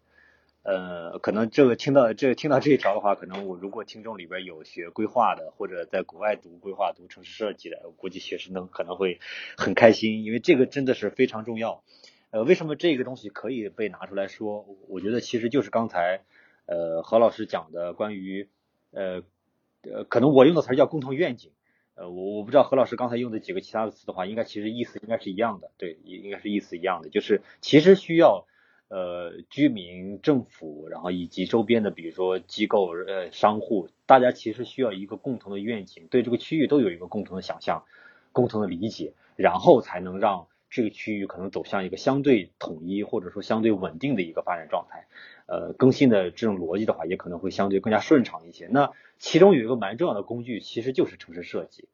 [0.63, 9.19] 呃，可能这个听到这听到这一条的话，可能我如果听众里边有学规划的，或者在国外读规划、读城市设计的，我估计学生能可能会
[9.57, 11.83] 很开心，因为这个真的是非常重要。
[12.31, 14.65] 呃，为什么这个东西可以被拿出来说？
[14.87, 16.21] 我觉得其实就是刚才
[16.65, 18.49] 呃何老师讲的关于
[18.91, 19.21] 呃
[19.83, 21.51] 呃，可能我用的词叫共同愿景。
[21.95, 28.47] 呃，我我不知道何老师刚才用的几个其他的词的话，应该其实意思应该是一样的，对，应该是意思一样的，就是其实需要。
[28.93, 37.85] 呃，居民、政府，然后以及周边的，比如说机构、呃，商户，大家其实需要一个共同的愿景，对这个区域都有一个共同的想象、
[38.33, 45.05] 共同的理解，然后才能让这个区域可能走向一个相对统一或者说相对稳定的一个发展状态。
[45.45, 48.67] 呃，更新的这种逻辑的话，也可能会相对更加顺畅一些。
[48.67, 51.89] 那其中有一个蛮重要的工具，其实就是城市设计，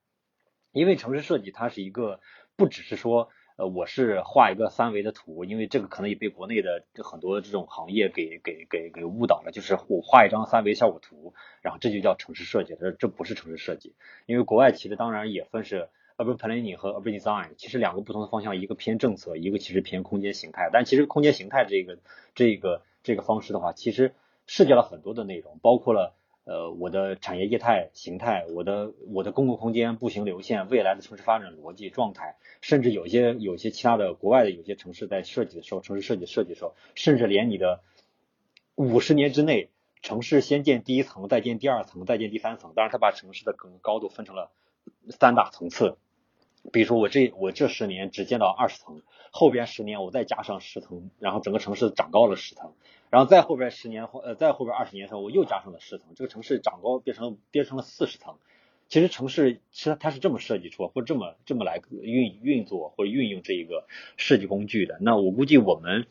[0.71, 2.21] 因为城市设计它是一个
[2.55, 3.29] 不只是说。
[3.59, 11.33] 呃，我是画一个三维的图，因为这个可能也被国内的很多这种行业给给给给误导了，就是我画一张三维效果图，
[11.63, 13.95] 然后这就叫城市设计，这这不是城市设计，
[14.27, 21.99] 因为国外其实当然也分是 urban planning 和 urban design，其实两个不同的方向，一个偏政策，一个其实偏空间形态，但其实空间形态这个
[22.35, 24.14] 这个这个方式的话，其实
[24.45, 26.14] 涉及了很多的内容，包括了。
[26.49, 37.81] 呃，我的产业业态形态，我的我的公共空间步行流线，未来的城市发展逻辑状态，甚至有些有些其他的国外的有些城市在设计的时候，城市设计设计的时候，甚至连你的
[38.76, 39.72] 五十年之内，
[40.02, 44.49] 城市先建第一层，再建第二层，再建第三层，当然他把城市的可能高度分成了
[45.10, 45.98] 三大层次，
[46.72, 52.73] 比如说我这我这十年只建到二十层，后边十年我再加上十层，然后整个城市长高了十层。
[53.10, 58.35] 然后再后边十年后，呃，再后边二十年的时候，我又加上了十层，这个城市长高变成变成了四十层。
[58.89, 63.85] 其实城市其实它是这么设计出，或这么这么来运运作或者运用这一个
[64.18, 64.98] 设计工具的。
[64.99, 66.06] 那我估计我们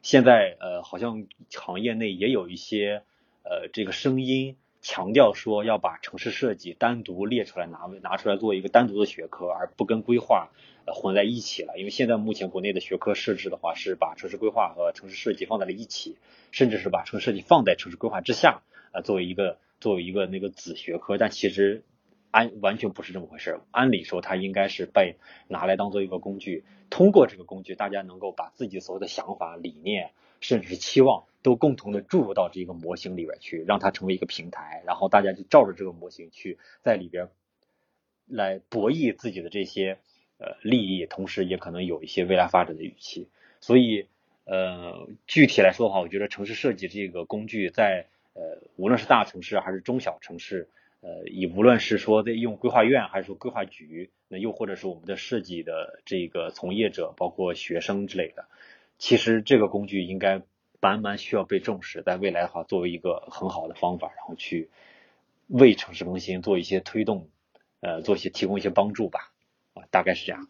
[0.00, 3.02] 现在呃，好像行业内也有一些
[3.44, 10.50] 呃这个声音强调说要把城市设计单独列出来拿拿出来做一个单独的学科，而不跟规划。
[10.90, 16.16] 混在一起了，因为现在目前国内的学科设置的话，是把城市规划和城市设计放在了一起，
[16.50, 18.62] 甚至是把城市设计放在城市规划之下，
[18.94, 21.84] 呃，作为一个作为一个那个子学科，但其实
[22.30, 23.60] 安完全不是这么回事。
[23.70, 37.28] 按理说，它应该是被拿来当做一个工具，通过这个工具，大家能够把自己所有的想法、理念，甚至是期望，都共同的注入到这个模型里边去，让它成为一个平台，然后大家就照着这个模型去在里边
[38.26, 39.98] 来博弈自己的这些。
[40.40, 43.26] 呃，利益同时也可能有一些未来发展的预期，
[43.60, 44.06] 所以
[44.44, 50.68] 呃，具体来说的话，我觉得城市设计这个工具在呃，无论是大城市还是中小城市，
[51.00, 58.46] 呃，以无论是说在用规划院还是说规划局，那又或者是我们的设计的这个从业者，包括学生之类的，
[58.96, 60.42] 其实这个工具应该
[60.80, 64.70] 蛮蛮需要被重视，在未来的话，作为一个很好的方法，然后去
[65.48, 67.28] 为城市更新做一些推动，
[67.80, 69.32] 呃，做一些提供一些帮助吧。
[69.74, 70.46] 啊大概是这样。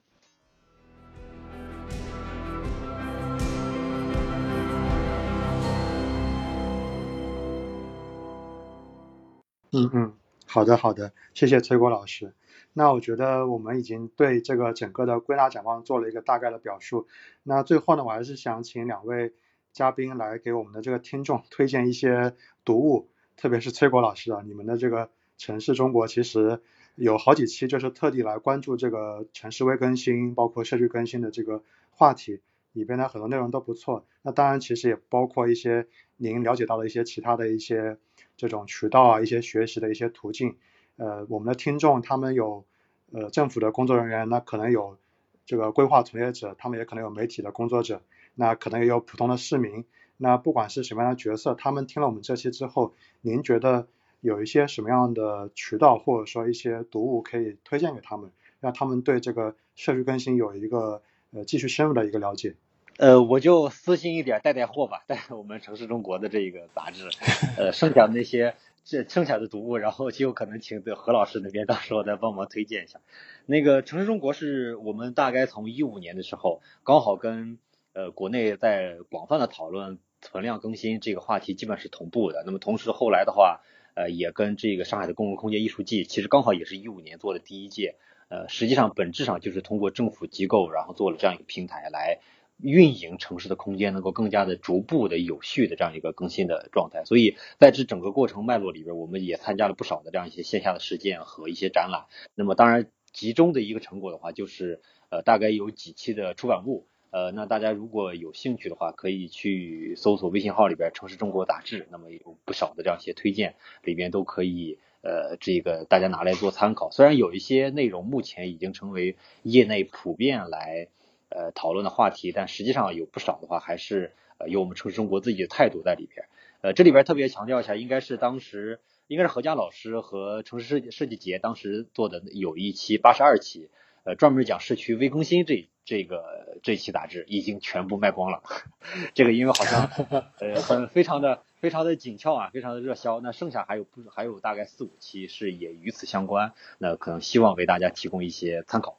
[9.70, 10.14] 嗯嗯，
[10.46, 12.34] 好的好的，谢谢崔国老师。
[12.74, 17.08] 那我觉得我们已经对这个整个的归纳展望做了一个大概的表述。
[17.42, 19.32] 那最后呢，我还是想请两位
[19.78, 22.34] 嘉宾来给我们的这个听众推荐一些
[22.64, 26.60] 读物，特别是崔国老师啊，你们的这个城市中国其实
[26.96, 32.40] 有好几期就是特地来关注这个城市微更新，包括社区更新的这个话题，
[32.72, 34.04] 里边的很多内容都不错。
[34.22, 35.86] 那当然，其实也包括一些
[36.16, 37.98] 您了解到的一些其他的一些
[38.36, 40.56] 这种渠道啊，一些学习的一些途径。
[40.96, 42.64] 呃，我们的听众他们有
[43.12, 44.98] 呃政府的工作人员，那可能有
[45.46, 48.02] 这个规划从业者，他们也可能有媒体的工作者。
[48.40, 49.84] 那可能也有普通的市民，
[50.16, 53.88] 那不管是什么样的角色，他们听了我们这期之后，您觉得
[54.20, 61.02] 有一些什么样的渠道或者说一些读物可以推荐给他们，让他们对这个社区更新有一个
[61.32, 62.54] 呃继续深入的一个了解？
[62.98, 67.08] 呃，我就私心一点带带货吧，带我们城市中国的这个杂志，
[67.58, 68.54] 呃，剩下的那些
[68.84, 73.00] 这剩下的读物，然后就可能请这何老师那边到时候再帮忙推荐一下。
[73.46, 77.58] 那个城市中国是我们大概从一五年的时候刚好跟。
[77.98, 82.44] 呃，国内在广泛的讨论存量更新这个话题，基本是同步的。
[82.46, 83.60] 那么同时后来的话，
[83.94, 87.96] 呃，也跟这个上海的公共空间艺术季，其实刚好也是一五年做的第一届。
[88.28, 92.20] 呃，实际上本质上就是通过政府机构，然后做了这样一个平台来
[92.62, 97.04] 运营城市的空间，能够更加的逐步的有序的这样一个更新的状态。
[97.04, 102.06] 所以在这整个过程脉络里边，我们也参加了不少的这样一些线下的实践和一些展览。
[102.36, 106.86] 那么当然，集中的一个成果的话，就是呃，大概有几期的出版物。
[107.10, 116.90] 呃，那大家如果有兴趣的话，可以去搜索微信号里边“城市中国”杂志，那么有不少的这样一些推荐，里边都可以呃这个大家拿来做参考。
[116.90, 120.88] 虽然有一些内容目前已经成为业内普遍来
[121.30, 126.26] 呃讨论的话题，但实际上有不少的话还是呃有我们城市中国自己的态度在里边。
[126.60, 133.70] 呃，这里边特别强调一下，应该是当时应该是何佳老师和城市设计设计节当时做的有一期八十二期。
[134.04, 138.42] 呃，专门讲社区微更新这一这个这期杂志已经全部卖光了，
[139.14, 139.90] 这个因为好像
[140.38, 143.20] 呃很非常的非常的紧俏啊，非常的热销。
[143.20, 148.98] 那剩下还有不还有大概四五期是也与此相关，那可能希望为大家提供一些参考，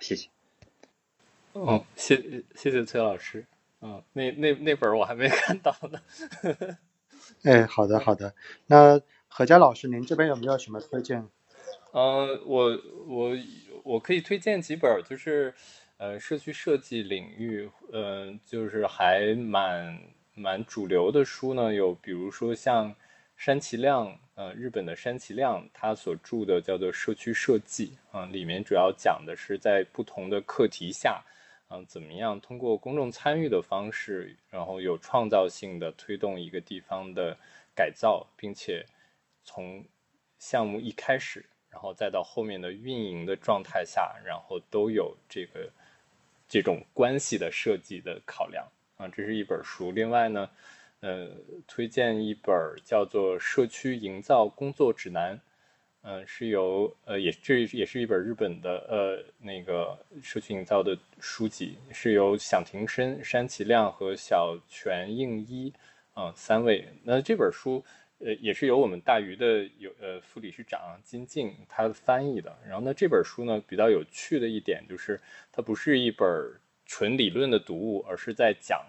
[0.00, 0.28] 谢谢。
[1.54, 3.46] 哦，谢谢谢崔老师，
[3.80, 5.98] 嗯，那那那本我还没看到呢。
[7.42, 8.34] 哎，好的好的，
[8.66, 11.26] 那何佳老师，您这边有没有什么推荐？
[11.94, 13.30] 嗯，我我
[13.82, 15.54] 我可以推荐几本，就是
[16.02, 19.96] 呃社区设计领域，呃就是还蛮
[20.34, 21.72] 蛮主流的书呢。
[21.72, 22.92] 有比如说像
[23.36, 31.22] 山崎亮，呃日本的山崎亮，他所著的叫做《社区设计》，啊里面主要讲的是在不同的课题下，
[31.70, 37.38] 嗯怎么样通过公众参与的方式，然后有创造性的推动一个地方的
[37.76, 38.84] 改造，并且
[39.44, 39.84] 从
[40.40, 41.46] 项目一开始。
[41.70, 45.72] 然后再到后面的运营的状态下，然后都有这个
[46.52, 48.62] 这种关系的设计的考量
[48.98, 49.90] 啊，这是一本书。
[49.90, 50.50] 另外呢，
[51.00, 51.30] 呃，
[51.66, 52.54] 推荐一本
[52.84, 55.34] 叫做《社区营造工作指南》，
[56.02, 65.72] 嗯，是由呃也这也是一本日本的呃那个社区营造的书籍，是由响庭深、山崎亮和小泉应一
[66.12, 66.86] 啊三位。
[67.02, 67.82] 那这本书。
[68.24, 72.56] 呃，也是由我们大鱼的有呃副理事长金静他翻译的。
[72.64, 75.20] 然后呢，这本书呢比较有趣的一点就是，
[75.50, 76.28] 它不是一本
[76.86, 78.80] 纯理论的读物，而是在讲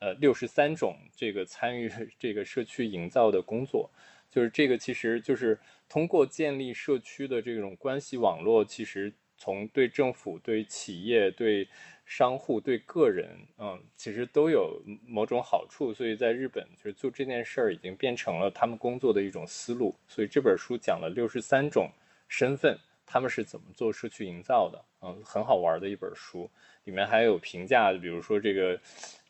[0.00, 3.88] 呃六十三种这个参与这个社区营造的工作。
[4.28, 5.58] 就是这个其实就是
[5.88, 11.66] 通过建立社区的这种关系网络，其实从对政府、对企业、对
[12.10, 19.94] 商户对个人，嗯，其实都有某种好处，所以在日本就是做这件事儿已经变成了他们工作的一种思路。
[20.08, 21.88] 所以这本书讲了六十三种
[22.26, 22.76] 身份，
[23.06, 26.50] 他们是怎么做社区营造的，嗯，很好玩的一本书。
[26.82, 28.80] 里面还有评价，比如说这个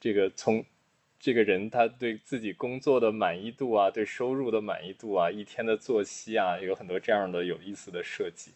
[0.01, 0.65] 这个从
[1.19, 8.53] 这个人他对自己工作的满意度啊，对收入的满意度啊，一天的作息啊，有很多这样的有意思的设计。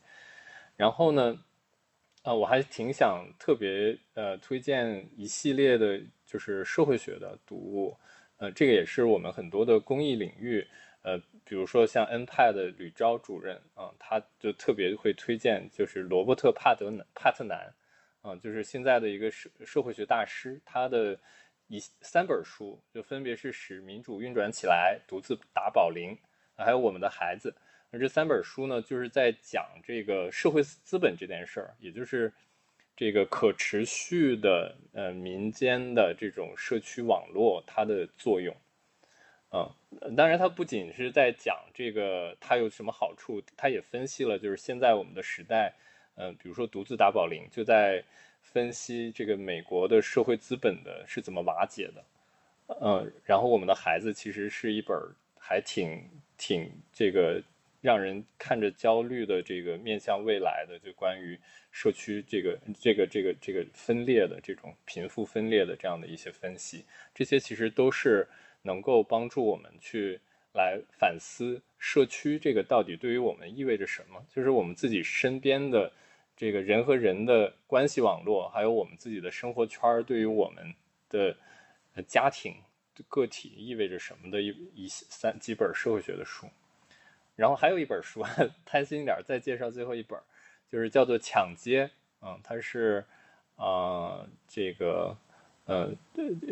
[0.78, 1.44] 然后呢？
[2.24, 7.94] 啊，我还挺想特别呃推荐一系列的，就是社会学的读物，
[8.38, 10.66] 呃，这个也是我们很多的公益领域，
[11.02, 17.70] 呃，比如说像恩派的吕钊主任啊，他就特别会推荐，就是罗伯特帕德帕特南，
[18.22, 21.18] 啊，就是现在的一个社社会学大师，他的
[21.66, 26.12] 一三本书就分别是《使民主运转起来》、《独自打保龄》，
[26.56, 27.50] 还有《我们的孩子》。
[27.98, 32.32] 这三本书呢，就是在讲这个社会资本这件事儿，也就是
[32.96, 38.54] 这个可持续的呃民间的这种社区网络它的作用。
[39.50, 45.72] 嗯，当然它不仅是在讲这个它有什么好处，它也分析了就是现在我们的时代，
[46.16, 48.02] 嗯，比如说独自打保龄，就在
[48.40, 52.04] 分析这个美国的社会资本的是怎么瓦解的。
[52.80, 54.98] 嗯，然后我们的孩子其实是一本
[55.38, 56.02] 还挺
[56.36, 57.40] 挺这个
[57.84, 61.38] 让人看着焦虑的这个面向未来的，就关于
[61.70, 68.26] 社区这个这个这个这个分裂的这种贫富分裂的这样的一些分析，这些其实都是
[68.62, 70.18] 能够帮助我们去
[70.54, 75.92] 来反思社区这个到底对于我们意味着什么，就是我们自己身边的
[76.34, 80.74] 这个人和人的关系网络，还有我们自己的生活圈，对于我们
[81.10, 81.36] 的。
[82.08, 82.56] 家庭
[83.06, 86.48] 个体意味着什么的一一三几本社会学的书，
[87.36, 88.24] 然后还有一本书，
[88.64, 90.18] 贪心一点再介绍最后一本，
[90.70, 91.86] 就是叫做《抢劫》，
[92.22, 93.04] 嗯，它是
[93.56, 95.16] 啊这个
[95.64, 95.90] 呃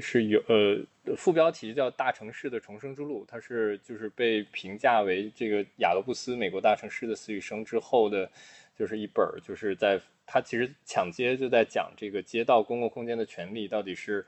[0.00, 8.30] 是有呃副标题叫《大城市的重生之路》，它是就是被评价为这个雅各布斯《美国大城市的死与生》之后的，
[8.76, 14.26] 就是一本就是在它其实抢劫就在讲这个街道公共空间的权利到底是。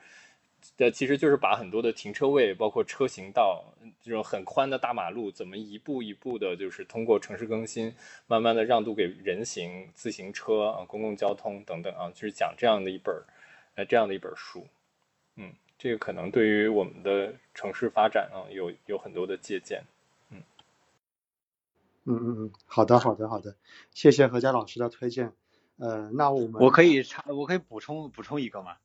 [0.76, 3.64] 这其实就是把很多的停车位，包括车行道
[4.00, 7.94] 这种很宽的大马路，怎么一步一步的，就是通过城市更新，
[8.26, 13.14] 慢慢的让渡给人行、自行车啊、公共交通等等啊，就是讲这样的一本，
[13.74, 14.66] 呃，这样的一本书。
[15.36, 19.84] 嗯，这个可能对于我们的城市发展啊，有有很多的借鉴。
[20.30, 20.42] 嗯，
[22.04, 23.54] 嗯嗯嗯，好的好的好的，
[23.92, 25.32] 谢谢何佳老师的推荐。
[25.76, 28.76] 呃，那我们我可以插，我可以补充补充一个吗？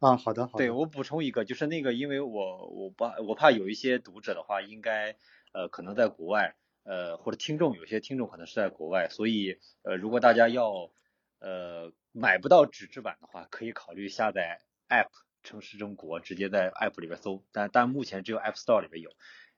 [0.00, 0.58] 啊，好的，好的。
[0.58, 5.16] 对我补充一个，就是那个，因为我我怕我怕有一些读者的话，应该
[5.52, 6.54] 呃可能在国外，
[6.84, 10.90] 呃或者听众有些听众可能是在国外，所以呃如果大家要
[11.40, 15.10] 呃买不到纸质版的话，可以考虑下载 App
[15.42, 19.10] 城市中国，直接在 App 里边搜，但但目前只有 App Store 里边有，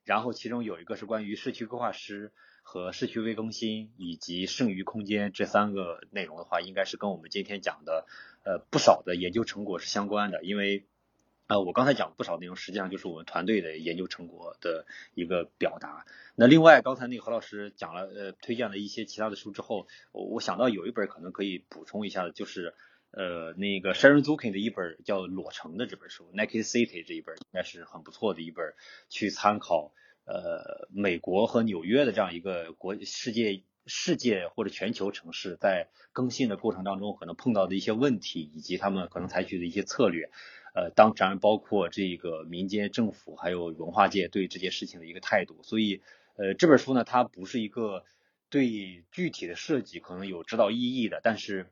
[0.04, 2.32] 然后其中有一个是关于社区规划师。
[2.62, 8.06] 和市区微更新以及剩余空间这三个内容的话，应该是跟我们今天讲的
[8.44, 10.42] 呃不少的研究成果是相关的。
[10.44, 10.86] 因为
[11.46, 16.06] 呃我刚才讲不少内容，实际上就是我们团队的研究成果的一个表达。
[16.34, 22.74] 那另外刚才那个何老师讲了呃推荐了一些其他的书之后，我想到有一本可能可以补充一下的，就是
[23.10, 28.74] 呃那个 Sharon Zukin 的一本叫《裸城》的这本书，Naked City 这一本应该是很不错的一本，
[29.08, 29.92] 去参考。
[30.26, 40.30] 呃，美国和纽约的这样一个国世界世界或者全球城市，在更新的过程当中，可能碰到的一些问题，以及他们可能采取的一些策略，
[40.74, 45.62] 呃，当然包括这个民间政府还有文化界对这件事情的一个态度。
[45.64, 46.00] 所以，
[46.36, 48.04] 呃，这本书呢，它不是一个
[48.48, 51.66] 对具体的设计可能有指导意义的，但是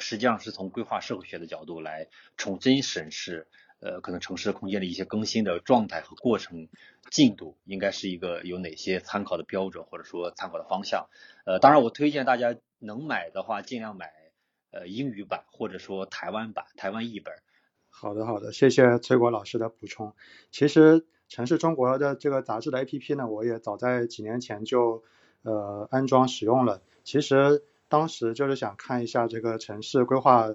[0.00, 3.46] 实际上是从规划社会学的角度来重新审视。
[3.84, 6.68] 呃，可能城市空间的一些更新的状态和过程
[7.10, 11.10] 进度，应该是一个有哪些参考的标准，或者说参考的方向。
[11.44, 14.10] 呃，当然我推荐大家能买的话，尽量买
[14.70, 17.34] 呃英语版，或者说台湾版、台湾译本。
[17.90, 20.14] 好的，好的，谢谢崔国老师的补充。
[20.50, 25.04] 其实城市中国的这个杂志的 APP 呢，我也早在几年前就
[25.42, 26.80] 呃安装使用了。
[27.02, 30.54] 其实当时就是想看一下这个城市规划。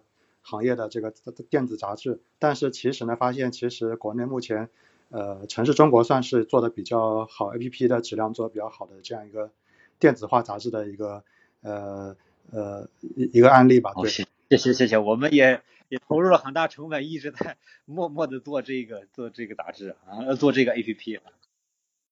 [0.50, 1.12] 行业的这个
[1.52, 4.68] 电子杂志，但是其实呢，发现其实国内目前，
[5.10, 9.52] 呃，城市中国算是做的比较好，APP 的质量做的比较好的这样一个
[10.00, 11.24] 电子化杂志的一个
[11.62, 12.16] 呃
[12.52, 13.94] 呃一一个案例吧。
[13.94, 14.26] 对，谢
[14.58, 17.56] 谢谢谢，我们也也投入了很大成本，一直在
[17.86, 21.20] 默默的做这个做这个杂志啊，做这个 APP。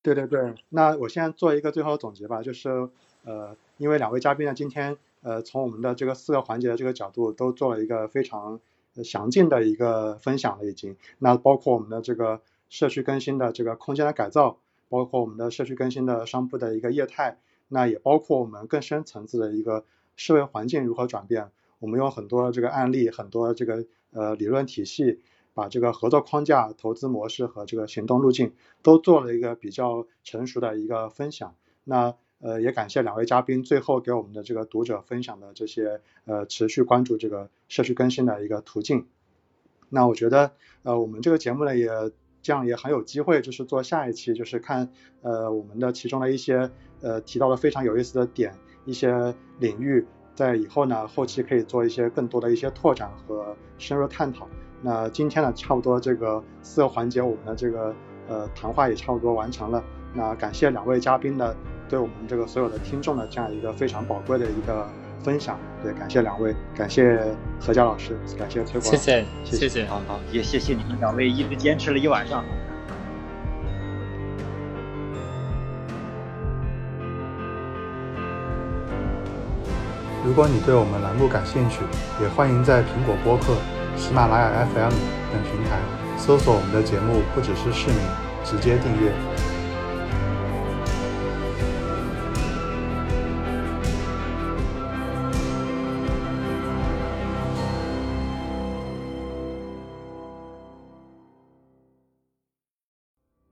[0.03, 2.89] 对对对，那我现在做一个最后的总结吧，就是
[3.23, 4.95] 呃，因为两位嘉宾呢今天。
[5.21, 8.59] 呃，从我们的这个四个环节的这个角度，都做了一个非常
[9.03, 10.95] 详尽的一个分享了，已经。
[11.17, 19.83] 那包括我们的这个社区更新的这个空间的改造，包括我们的社区更新的商铺的一个业态，那也包括我们更深层次的一个
[20.15, 21.51] 社会环境如何转变。
[21.79, 25.19] 我们用很多这个案例，很多这个呃理论体系，
[25.53, 31.55] 把这个合作框架、投资模式和这个行动路径都做了一个比较成熟的一个分享。
[31.83, 32.15] 那。
[32.39, 39.07] 呃，也感谢两位嘉宾最后给我们的这个读者分享的这些呃持续关注这个社区更新的一个途径。
[39.89, 40.51] 那我觉得
[40.83, 41.89] 呃我们这个节目呢也
[42.43, 44.91] 这样也很有机会，就是做下一期，就是看
[45.21, 46.69] 呃我们的其中的一些
[47.01, 48.53] 呃提到的非常有意思的点，
[48.85, 50.05] 一些领域，
[50.35, 54.47] 在以后呢后期可以做一些更多的一些拓展和深入探讨。
[54.83, 57.95] 那今天呢差不多这个四个环节我们的这个
[58.27, 59.83] 呃谈话也差不多完成了。
[60.13, 61.55] 那感谢两位嘉宾的。
[61.89, 64.87] 对我们这个所有的听众的这样一个非常宝贵的一个
[65.23, 67.19] 分享，对，感谢两位，感谢
[67.59, 72.43] 何佳老师，感谢崔国，谢谢，谢谢，好好，也谢谢你们两位一直坚持了一晚上。
[80.25, 81.79] 如果你对我们栏目感兴趣，
[82.21, 83.55] 也欢迎在苹果播客、
[83.95, 84.91] 喜马拉雅 FM
[85.31, 85.79] 等平台。
[86.17, 87.99] 搜索我们的节目不只是市民，
[88.43, 89.36] 直接订阅。